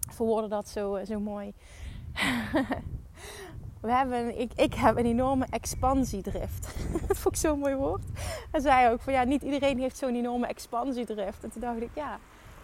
verwoordde 0.10 0.50
dat 0.50 0.68
zo, 0.68 0.96
uh, 0.96 1.06
zo 1.06 1.20
mooi. 1.20 1.54
We 3.86 3.92
hebben, 3.92 4.40
ik, 4.40 4.52
ik 4.56 4.74
heb 4.74 4.98
een 4.98 5.06
enorme 5.06 5.46
expansiedrift. 5.50 6.76
dat 7.08 7.18
vond 7.18 7.36
ik 7.36 7.42
zo'n 7.42 7.60
mooi 7.60 7.76
woord. 7.76 8.02
En 8.52 8.62
zei 8.62 8.92
ook 8.92 9.02
van 9.02 9.14
ja, 9.14 9.24
niet 9.24 9.42
iedereen 9.42 9.80
heeft 9.80 9.98
zo'n 9.98 10.16
enorme 10.16 10.48
expansiedrift. 10.48 11.44
En 11.44 11.52
toen 11.52 11.62
dacht 11.62 11.82
ik 11.82 11.90
ja, 11.94 12.20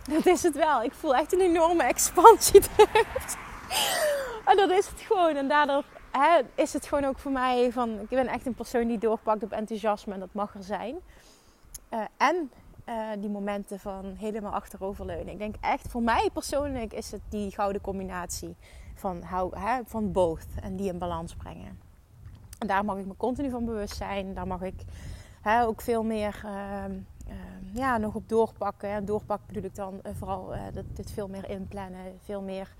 dat 0.09 0.25
is 0.25 0.43
het 0.43 0.55
wel. 0.55 0.83
Ik 0.83 0.93
voel 0.93 1.15
echt 1.15 1.33
een 1.33 1.39
enorme 1.39 1.83
expansiedrift. 1.83 3.37
en 4.49 4.57
dat 4.57 4.69
is 4.69 4.87
het 4.87 5.01
gewoon. 5.01 5.35
En 5.35 5.47
daardoor 5.47 5.83
hè, 6.11 6.41
is 6.55 6.73
het 6.73 6.87
gewoon 6.87 7.05
ook 7.05 7.19
voor 7.19 7.31
mij 7.31 7.71
van... 7.71 7.99
Ik 7.99 8.09
ben 8.09 8.27
echt 8.27 8.45
een 8.45 8.53
persoon 8.53 8.87
die 8.87 8.97
doorpakt 8.97 9.43
op 9.43 9.51
enthousiasme 9.51 10.13
en 10.13 10.19
dat 10.19 10.33
mag 10.33 10.53
er 10.53 10.63
zijn. 10.63 10.95
Uh, 11.93 11.99
en 12.17 12.51
uh, 12.89 12.95
die 13.17 13.29
momenten 13.29 13.79
van 13.79 14.15
helemaal 14.17 14.53
achteroverleunen. 14.53 15.33
Ik 15.33 15.37
denk 15.37 15.55
echt, 15.61 15.87
voor 15.89 16.01
mij 16.01 16.29
persoonlijk 16.33 16.93
is 16.93 17.11
het 17.11 17.21
die 17.29 17.51
gouden 17.51 17.81
combinatie 17.81 18.55
van, 19.01 19.21
hou, 19.21 19.59
hè, 19.59 19.81
van 19.85 20.11
both. 20.11 20.45
En 20.61 20.75
die 20.75 20.87
in 20.87 20.97
balans 20.97 21.35
brengen. 21.35 21.79
En 22.59 22.67
daar 22.67 22.85
mag 22.85 22.97
ik 22.97 23.05
me 23.05 23.17
continu 23.17 23.49
van 23.49 23.65
bewust 23.65 23.95
zijn. 23.95 24.33
Daar 24.33 24.47
mag 24.47 24.61
ik 24.61 24.83
hè, 25.41 25.65
ook 25.65 25.81
veel 25.81 26.03
meer... 26.03 26.41
Uh, 26.45 26.83
ja, 27.73 27.97
nog 27.97 28.15
op 28.15 28.29
doorpakken. 28.29 28.89
En 28.89 29.05
doorpakken 29.05 29.47
bedoel 29.47 29.63
ik 29.63 29.75
dan 29.75 29.93
uh, 29.93 30.11
vooral 30.17 30.53
dat 30.73 30.85
dit 30.93 31.11
veel 31.11 31.27
meer 31.27 31.49
inplannen, 31.49 32.19
veel 32.23 32.41
meer 32.41 32.75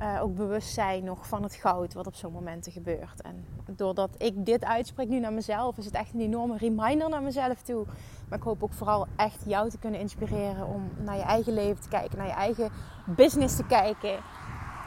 uh, 0.00 0.22
ook 0.22 0.36
bewust 0.36 0.72
zijn 0.72 1.04
nog 1.04 1.26
van 1.26 1.42
het 1.42 1.54
goud 1.54 1.94
wat 1.94 2.06
op 2.06 2.14
zo'n 2.14 2.32
momenten 2.32 2.72
gebeurt. 2.72 3.22
En 3.22 3.44
doordat 3.76 4.10
ik 4.18 4.46
dit 4.46 4.64
uitspreek 4.64 5.08
nu 5.08 5.20
naar 5.20 5.32
mezelf, 5.32 5.78
is 5.78 5.84
het 5.84 5.94
echt 5.94 6.14
een 6.14 6.20
enorme 6.20 6.56
reminder 6.56 7.08
naar 7.08 7.22
mezelf 7.22 7.62
toe. 7.62 7.84
Maar 8.28 8.38
ik 8.38 8.44
hoop 8.44 8.62
ook 8.62 8.72
vooral 8.72 9.06
echt 9.16 9.42
jou 9.46 9.70
te 9.70 9.78
kunnen 9.78 10.00
inspireren 10.00 10.66
om 10.66 10.90
naar 11.04 11.16
je 11.16 11.22
eigen 11.22 11.52
leven 11.52 11.82
te 11.82 11.88
kijken, 11.88 12.18
naar 12.18 12.26
je 12.26 12.32
eigen 12.32 12.70
business 13.06 13.56
te 13.56 13.66
kijken. 13.66 14.18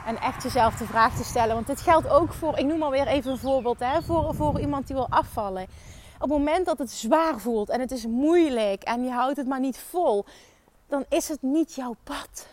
En 0.06 0.20
echt 0.20 0.42
jezelf 0.42 0.76
de 0.76 0.86
vraag 0.86 1.16
te 1.16 1.24
stellen. 1.24 1.54
Want 1.54 1.66
dit 1.66 1.80
geldt 1.80 2.08
ook 2.08 2.32
voor, 2.32 2.58
ik 2.58 2.66
noem 2.66 2.82
alweer 2.82 3.06
even 3.06 3.30
een 3.30 3.38
voorbeeld, 3.38 3.78
hè, 3.78 4.02
voor, 4.02 4.34
voor 4.34 4.60
iemand 4.60 4.86
die 4.86 4.96
wil 4.96 5.08
afvallen. 5.08 5.62
Op 6.14 6.30
het 6.30 6.38
moment 6.38 6.66
dat 6.66 6.78
het 6.78 6.90
zwaar 6.90 7.38
voelt 7.38 7.68
en 7.68 7.80
het 7.80 7.90
is 7.90 8.06
moeilijk 8.06 8.82
en 8.82 9.04
je 9.04 9.10
houdt 9.10 9.36
het 9.36 9.46
maar 9.46 9.60
niet 9.60 9.78
vol, 9.78 10.24
dan 10.86 11.04
is 11.08 11.28
het 11.28 11.42
niet 11.42 11.74
jouw 11.74 11.94
pad. 12.04 12.46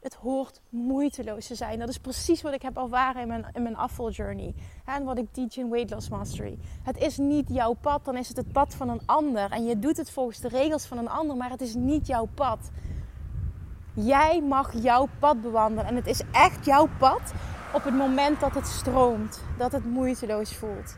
Het 0.00 0.14
hoort 0.14 0.60
moeiteloos 0.68 1.46
te 1.46 1.54
zijn. 1.54 1.78
Dat 1.78 1.88
is 1.88 1.98
precies 1.98 2.42
wat 2.42 2.52
ik 2.52 2.62
heb 2.62 2.76
ervaren 2.76 3.22
in 3.22 3.28
mijn, 3.28 3.46
in 3.52 3.62
mijn 3.62 3.76
afvaljourney. 3.76 4.54
En 4.84 5.04
wat 5.04 5.18
ik 5.18 5.32
teach 5.32 5.56
in 5.56 5.70
Weight 5.70 5.90
Loss 5.90 6.08
Mastery. 6.08 6.58
Het 6.82 6.96
is 6.96 7.16
niet 7.16 7.48
jouw 7.48 7.72
pad, 7.72 8.04
dan 8.04 8.16
is 8.16 8.28
het 8.28 8.36
het 8.36 8.52
pad 8.52 8.74
van 8.74 8.88
een 8.88 9.00
ander. 9.06 9.50
En 9.50 9.64
je 9.64 9.78
doet 9.78 9.96
het 9.96 10.10
volgens 10.10 10.38
de 10.38 10.48
regels 10.48 10.86
van 10.86 10.98
een 10.98 11.08
ander, 11.08 11.36
maar 11.36 11.50
het 11.50 11.60
is 11.60 11.74
niet 11.74 12.06
jouw 12.06 12.28
pad. 12.34 12.70
Jij 13.94 14.42
mag 14.42 14.72
jouw 14.72 15.08
pad 15.18 15.42
bewandelen. 15.42 15.86
En 15.86 15.96
het 15.96 16.06
is 16.06 16.22
echt 16.30 16.64
jouw 16.64 16.88
pad 16.98 17.32
op 17.72 17.84
het 17.84 17.94
moment 17.94 18.40
dat 18.40 18.54
het 18.54 18.66
stroomt. 18.66 19.42
Dat 19.58 19.72
het 19.72 19.84
moeiteloos 19.84 20.56
voelt. 20.56 20.96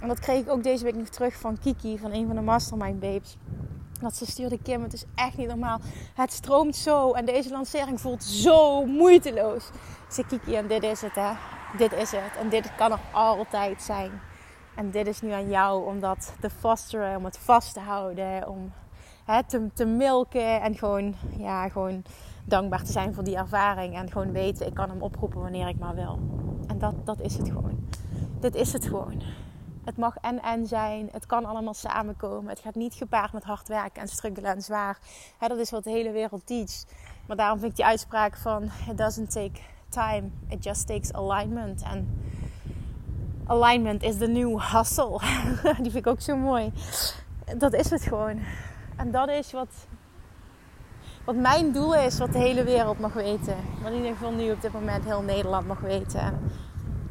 En 0.00 0.08
dat 0.08 0.18
kreeg 0.18 0.40
ik 0.40 0.50
ook 0.50 0.62
deze 0.62 0.84
week 0.84 0.94
nog 0.94 1.08
terug 1.08 1.34
van 1.34 1.58
Kiki, 1.58 1.98
van 1.98 2.12
een 2.12 2.26
van 2.26 2.36
de 2.36 2.42
Mastermind 2.42 3.00
Babes. 3.00 3.36
Dat 4.00 4.16
ze 4.16 4.26
stuurde 4.26 4.58
Kim, 4.62 4.82
het 4.82 4.92
is 4.92 5.04
echt 5.14 5.36
niet 5.36 5.48
normaal. 5.48 5.80
Het 6.14 6.32
stroomt 6.32 6.76
zo 6.76 7.12
en 7.12 7.24
deze 7.24 7.50
lancering 7.50 8.00
voelt 8.00 8.24
zo 8.24 8.84
moeiteloos. 8.86 9.70
Ze 10.08 10.24
Kiki 10.26 10.56
en 10.56 10.66
dit 10.66 10.82
is 10.82 11.00
het 11.00 11.14
hè. 11.14 11.30
Dit 11.76 11.92
is 11.92 12.10
het. 12.10 12.36
En 12.38 12.48
dit 12.48 12.74
kan 12.74 12.92
er 12.92 13.00
altijd 13.12 13.82
zijn. 13.82 14.10
En 14.74 14.90
dit 14.90 15.06
is 15.06 15.20
nu 15.20 15.30
aan 15.30 15.48
jou 15.48 15.86
om 15.86 16.00
dat 16.00 16.34
te 16.40 16.50
fosteren, 16.50 17.16
om 17.16 17.24
het 17.24 17.38
vast 17.38 17.74
te 17.74 17.80
houden, 17.80 18.48
om 18.48 18.72
hè, 19.30 19.68
te, 19.74 19.84
milken 19.84 20.60
en 20.60 20.74
gewoon, 20.74 21.14
ja, 21.38 21.68
gewoon 21.68 22.02
dankbaar 22.44 22.82
te 22.82 22.92
zijn 22.92 23.14
voor 23.14 23.24
die 23.24 23.36
ervaring. 23.36 23.94
En 23.96 24.10
gewoon 24.10 24.32
weten, 24.32 24.66
ik 24.66 24.74
kan 24.74 24.88
hem 24.88 25.02
oproepen 25.02 25.40
wanneer 25.40 25.68
ik 25.68 25.78
maar 25.78 25.94
wil. 25.94 26.18
En 26.66 26.78
dat, 26.78 26.94
dat 27.06 27.20
is 27.20 27.36
het 27.36 27.48
gewoon. 27.48 27.88
Dit 28.40 28.54
is 28.54 28.72
het 28.72 28.86
gewoon. 28.86 29.22
Het 29.84 29.96
mag 29.96 30.16
en-en 30.16 30.66
zijn. 30.66 31.08
Het 31.12 31.26
kan 31.26 31.44
allemaal 31.44 31.74
samenkomen. 31.74 32.50
Het 32.50 32.60
gaat 32.60 32.74
niet 32.74 32.94
gepaard 32.94 33.32
met 33.32 33.44
hard 33.44 33.68
werken 33.68 34.02
en 34.02 34.08
struggelen 34.08 34.54
en 34.54 34.62
zwaar. 34.62 34.98
dat 35.38 35.58
is 35.58 35.70
wat 35.70 35.84
de 35.84 35.90
hele 35.90 36.10
wereld 36.10 36.46
teacht. 36.46 36.86
Maar 37.26 37.36
daarom 37.36 37.58
vind 37.58 37.70
ik 37.70 37.76
die 37.76 37.86
uitspraak 37.86 38.36
van... 38.36 38.62
It 38.90 38.98
doesn't 38.98 39.30
take 39.30 39.60
time. 39.88 40.22
It 40.48 40.64
just 40.64 40.86
takes 40.86 41.12
alignment. 41.12 41.82
En 41.82 42.08
alignment 43.46 44.02
is 44.02 44.16
the 44.16 44.26
new 44.26 44.60
hustle. 44.60 45.18
die 45.82 45.90
vind 45.90 45.94
ik 45.94 46.06
ook 46.06 46.20
zo 46.20 46.36
mooi. 46.36 46.72
Dat 47.56 47.72
is 47.72 47.90
het 47.90 48.02
gewoon. 48.02 48.40
En 49.00 49.10
dat 49.10 49.28
is 49.28 49.52
wat, 49.52 49.86
wat 51.24 51.36
mijn 51.36 51.72
doel 51.72 51.94
is. 51.94 52.18
Wat 52.18 52.32
de 52.32 52.38
hele 52.38 52.64
wereld 52.64 52.98
mag 52.98 53.12
weten. 53.12 53.56
Wat 53.82 53.90
in 53.90 53.96
ieder 53.96 54.12
geval 54.12 54.32
nu 54.32 54.50
op 54.50 54.60
dit 54.60 54.72
moment 54.72 55.04
heel 55.04 55.22
Nederland 55.22 55.66
mag 55.66 55.80
weten 55.80 56.38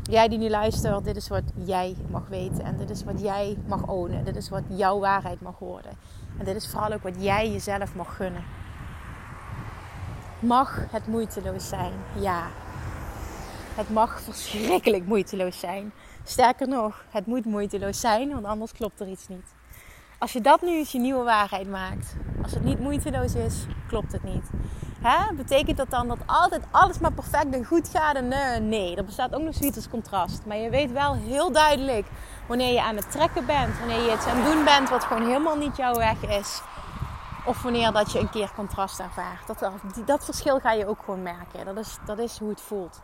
jij 0.09 0.27
die 0.27 0.37
nu 0.37 0.49
luistert, 0.49 1.03
dit 1.03 1.15
is 1.15 1.27
wat 1.27 1.43
jij 1.63 1.95
mag 2.09 2.27
weten. 2.27 2.63
En 2.63 2.77
dit 2.77 2.89
is 2.89 3.03
wat 3.03 3.21
jij 3.21 3.57
mag 3.67 3.87
ownen. 3.87 4.25
Dit 4.25 4.35
is 4.35 4.49
wat 4.49 4.63
jouw 4.67 4.99
waarheid 4.99 5.41
mag 5.41 5.59
worden. 5.59 5.91
En 6.37 6.45
dit 6.45 6.55
is 6.55 6.67
vooral 6.69 6.91
ook 6.91 7.03
wat 7.03 7.15
jij 7.23 7.51
jezelf 7.51 7.95
mag 7.95 8.15
gunnen. 8.15 8.43
Mag 10.39 10.85
het 10.91 11.07
moeiteloos 11.07 11.67
zijn? 11.67 11.93
Ja. 12.19 12.47
Het 13.75 13.89
mag 13.89 14.21
verschrikkelijk 14.21 15.05
moeiteloos 15.05 15.59
zijn. 15.59 15.91
Sterker 16.23 16.67
nog, 16.67 17.03
het 17.09 17.25
moet 17.25 17.45
moeiteloos 17.45 17.99
zijn, 17.99 18.29
want 18.29 18.45
anders 18.45 18.71
klopt 18.71 18.99
er 18.99 19.07
iets 19.07 19.27
niet. 19.27 19.53
Als 20.19 20.33
je 20.33 20.41
dat 20.41 20.61
nu 20.61 20.77
eens 20.77 20.91
je 20.91 20.99
nieuwe 20.99 21.23
waarheid 21.23 21.69
maakt, 21.69 22.15
als 22.43 22.51
het 22.51 22.63
niet 22.63 22.79
moeiteloos 22.79 23.35
is, 23.35 23.65
klopt 23.87 24.11
het 24.11 24.23
niet. 24.23 24.49
Hè? 25.01 25.33
Betekent 25.35 25.77
dat 25.77 25.89
dan 25.89 26.07
dat 26.07 26.17
altijd 26.25 26.63
alles 26.71 26.99
maar 26.99 27.11
perfect 27.11 27.53
en 27.53 27.65
goed 27.65 27.89
gaat? 27.89 28.15
En 28.15 28.27
nee, 28.27 28.59
nee, 28.59 28.95
er 28.95 29.05
bestaat 29.05 29.35
ook 29.35 29.41
nog 29.41 29.53
zoiets 29.53 29.75
als 29.75 29.89
contrast. 29.89 30.45
Maar 30.45 30.57
je 30.57 30.69
weet 30.69 30.91
wel 30.91 31.13
heel 31.13 31.51
duidelijk 31.51 32.07
wanneer 32.47 32.73
je 32.73 32.81
aan 32.81 32.95
het 32.95 33.11
trekken 33.11 33.45
bent, 33.45 33.79
wanneer 33.79 34.01
je 34.01 34.13
iets 34.13 34.25
aan 34.25 34.37
het 34.37 34.53
doen 34.53 34.63
bent 34.63 34.89
wat 34.89 35.03
gewoon 35.03 35.25
helemaal 35.25 35.57
niet 35.57 35.77
jouw 35.77 35.95
weg 35.95 36.25
is. 36.25 36.61
Of 37.45 37.61
wanneer 37.61 37.91
dat 37.91 38.11
je 38.11 38.19
een 38.19 38.29
keer 38.29 38.51
contrast 38.55 38.99
ervaart. 38.99 39.47
Dat, 39.47 39.73
dat 40.05 40.25
verschil 40.25 40.59
ga 40.59 40.71
je 40.71 40.87
ook 40.87 40.99
gewoon 41.03 41.23
merken. 41.23 41.65
Dat 41.65 41.77
is, 41.77 41.97
dat 42.05 42.19
is 42.19 42.37
hoe 42.37 42.49
het 42.49 42.61
voelt. 42.61 43.01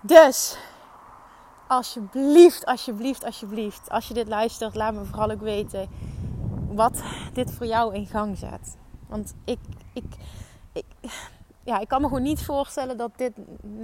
Dus, 0.00 0.58
alsjeblieft, 1.70 2.66
alsjeblieft, 2.66 3.24
alsjeblieft. 3.24 3.90
Als 3.90 4.08
je 4.08 4.14
dit 4.14 4.28
luistert, 4.28 4.74
laat 4.74 4.94
me 4.94 5.04
vooral 5.04 5.30
ook 5.30 5.40
weten 5.40 5.88
wat 6.72 7.02
dit 7.32 7.52
voor 7.52 7.66
jou 7.66 7.94
in 7.94 8.06
gang 8.06 8.38
zet. 8.38 8.76
Want 9.08 9.34
ik, 9.44 9.58
ik, 9.92 10.04
ik, 10.72 10.84
ja, 11.64 11.78
ik 11.78 11.88
kan 11.88 12.00
me 12.00 12.06
gewoon 12.06 12.22
niet 12.22 12.44
voorstellen 12.44 12.96
dat 12.96 13.10
dit 13.16 13.32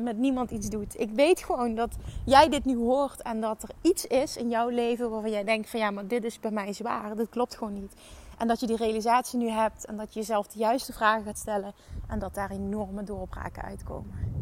met 0.03 0.17
niemand 0.17 0.51
iets 0.51 0.69
doet. 0.69 1.01
Ik 1.01 1.11
weet 1.11 1.41
gewoon 1.43 1.75
dat 1.75 1.97
jij 2.25 2.49
dit 2.49 2.65
nu 2.65 2.77
hoort 2.77 3.23
en 3.23 3.41
dat 3.41 3.63
er 3.63 3.71
iets 3.81 4.07
is 4.07 4.37
in 4.37 4.49
jouw 4.49 4.69
leven 4.69 5.11
waarvan 5.11 5.31
jij 5.31 5.45
denkt 5.45 5.71
van 5.71 5.81
ja, 5.81 5.91
maar 5.91 6.07
dit 6.07 6.25
is 6.25 6.41
bij 6.41 6.51
mij 6.51 6.73
zwaar. 6.73 7.17
Dit 7.17 7.29
klopt 7.29 7.57
gewoon 7.57 7.75
niet. 7.75 7.95
En 8.39 8.49
dat 8.49 8.61
je 8.61 8.67
die 8.67 8.77
realisatie 8.77 9.39
nu 9.39 9.49
hebt 9.49 9.85
en 9.85 9.97
dat 9.97 10.15
je 10.15 10.21
jezelf 10.21 10.47
de 10.47 10.59
juiste 10.59 10.93
vragen 10.93 11.25
gaat 11.25 11.39
stellen 11.39 11.73
en 12.09 12.19
dat 12.19 12.35
daar 12.35 12.51
enorme 12.51 13.03
doorbraken 13.03 13.63
uitkomen. 13.63 14.37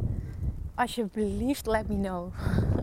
Alsjeblieft, 0.77 1.67
let 1.67 1.89
me 1.89 1.95
know. 1.95 2.33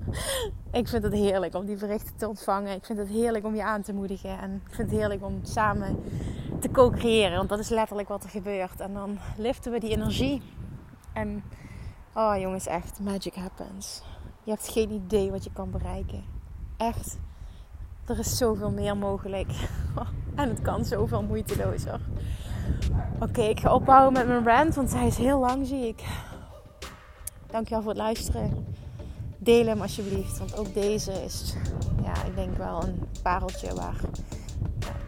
ik 0.80 0.88
vind 0.88 1.04
het 1.04 1.14
heerlijk 1.14 1.56
om 1.56 1.66
die 1.66 1.76
berichten 1.76 2.16
te 2.16 2.28
ontvangen. 2.28 2.76
Ik 2.76 2.86
vind 2.86 3.00
het 3.00 3.08
heerlijk 3.08 3.46
om 3.46 3.56
je 3.56 3.64
aan 3.64 3.82
te 3.82 3.94
moedigen. 3.94 4.40
En 4.40 4.62
ik 4.68 4.74
vind 4.74 4.90
het 4.90 5.00
heerlijk 5.00 5.24
om 5.24 5.40
samen 5.44 6.04
te 6.60 6.72
co-creëren. 6.72 7.38
Want 7.38 7.50
dat 7.50 7.60
is 7.60 7.70
letterlijk 7.70 8.08
wat 8.08 8.24
er 8.24 8.30
gebeurt. 8.30 8.80
En 8.80 8.94
dan 8.94 9.18
liften 9.38 9.72
we 9.72 9.80
die 9.80 9.90
energie. 9.90 10.42
En 11.14 11.44
oh 12.14 12.34
jongens, 12.40 12.68
echt, 12.68 13.00
magic 13.00 13.36
happens. 13.36 14.02
Je 14.44 14.52
hebt 14.52 14.68
geen 14.68 14.92
idee 14.92 15.32
wat 15.32 15.44
je 15.44 15.52
kan 15.54 15.72
bereiken. 15.72 16.24
Echt. 16.78 17.20
Er 18.06 18.20
is 18.20 18.38
zoveel 18.38 18.72
meer 18.72 18.98
mogelijk. 18.98 19.52
en 20.36 20.50
het 20.50 20.62
kan 20.62 20.86
zoveel 20.86 21.24
moeitelozer. 21.24 22.00
Oké, 23.20 23.42
ik 23.42 23.60
ga 23.60 23.74
ophouden 23.74 24.14
met 24.14 24.28
mijn 24.28 24.46
rant, 24.46 24.76
want 24.76 24.94
hij 24.94 25.08
is 25.08 25.18
heel 25.18 25.40
lang, 25.40 25.68
zie 25.68 25.88
ik. 25.88 26.04
Dankjewel 27.52 27.82
voor 27.82 27.92
het 27.92 28.02
luisteren. 28.02 28.66
Deel 29.38 29.66
hem 29.66 29.82
alsjeblieft, 29.82 30.38
want 30.38 30.58
ook 30.58 30.74
deze 30.74 31.12
is, 31.12 31.54
ja, 32.04 32.24
ik 32.24 32.36
denk 32.36 32.58
wel 32.58 32.84
een 32.84 33.04
pareltje 33.22 33.76
waar 33.76 34.02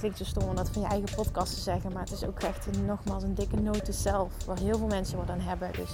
klinkt 0.03 0.21
zo 0.21 0.39
stom 0.39 0.49
om 0.49 0.55
dat 0.55 0.69
van 0.69 0.81
je 0.81 0.87
eigen 0.87 1.15
podcast 1.15 1.53
te 1.53 1.59
zeggen. 1.59 1.91
Maar 1.93 2.03
het 2.03 2.11
is 2.11 2.23
ook 2.25 2.39
echt 2.39 2.81
nogmaals 2.81 3.23
een 3.23 3.35
dikke 3.35 3.55
note 3.55 3.91
zelf. 3.91 4.45
Waar 4.45 4.57
heel 4.57 4.77
veel 4.77 4.87
mensen 4.87 5.17
wat 5.17 5.29
aan 5.29 5.39
hebben. 5.39 5.71
Dus 5.71 5.89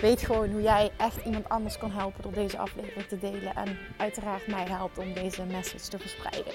weet 0.00 0.20
gewoon 0.20 0.50
hoe 0.50 0.62
jij 0.62 0.90
echt 0.96 1.24
iemand 1.24 1.48
anders 1.48 1.78
kan 1.78 1.90
helpen 1.90 2.22
door 2.22 2.32
deze 2.32 2.58
aflevering 2.58 3.06
te 3.06 3.18
delen. 3.18 3.54
En 3.54 3.78
uiteraard 3.96 4.46
mij 4.46 4.64
helpt 4.64 4.98
om 4.98 5.14
deze 5.14 5.44
message 5.44 5.88
te 5.88 5.98
verspreiden. 5.98 6.52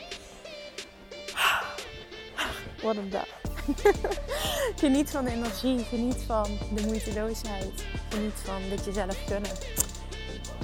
Wat 2.83 2.95
een 2.95 3.09
dag. 3.09 3.56
geniet 4.81 5.09
van 5.09 5.25
de 5.25 5.31
energie. 5.31 5.79
Geniet 5.79 6.23
van 6.27 6.57
de 6.73 6.85
moeiteloosheid. 6.85 7.83
Geniet 8.09 8.39
van 8.43 8.61
dit 8.69 8.85
jezelf 8.85 9.17
kunnen. 9.25 9.51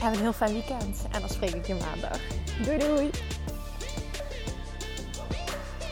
Heb 0.02 0.13
een 0.13 0.20
heel 0.20 0.34
fijn 0.34 0.54
weekend. 0.54 0.98
En 1.12 1.20
dan 1.20 1.30
spreek 1.30 1.54
ik 1.54 1.68
je 1.68 1.76
maandag. 1.76 2.20
Doei 2.63 2.78
doei! 2.78 3.10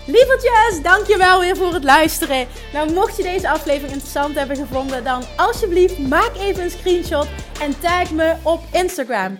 Lievertjes, 0.05 0.81
dankjewel 0.83 1.39
weer 1.39 1.57
voor 1.57 1.73
het 1.73 1.83
luisteren. 1.83 2.47
Nou, 2.73 2.93
mocht 2.93 3.17
je 3.17 3.23
deze 3.23 3.49
aflevering 3.49 3.91
interessant 3.91 4.35
hebben 4.35 4.55
gevonden, 4.57 5.03
dan 5.03 5.23
alsjeblieft 5.35 5.99
maak 5.99 6.35
even 6.37 6.63
een 6.63 6.71
screenshot 6.71 7.27
en 7.59 7.79
tag 7.79 8.11
me 8.11 8.35
op 8.43 8.61
Instagram. 8.71 9.39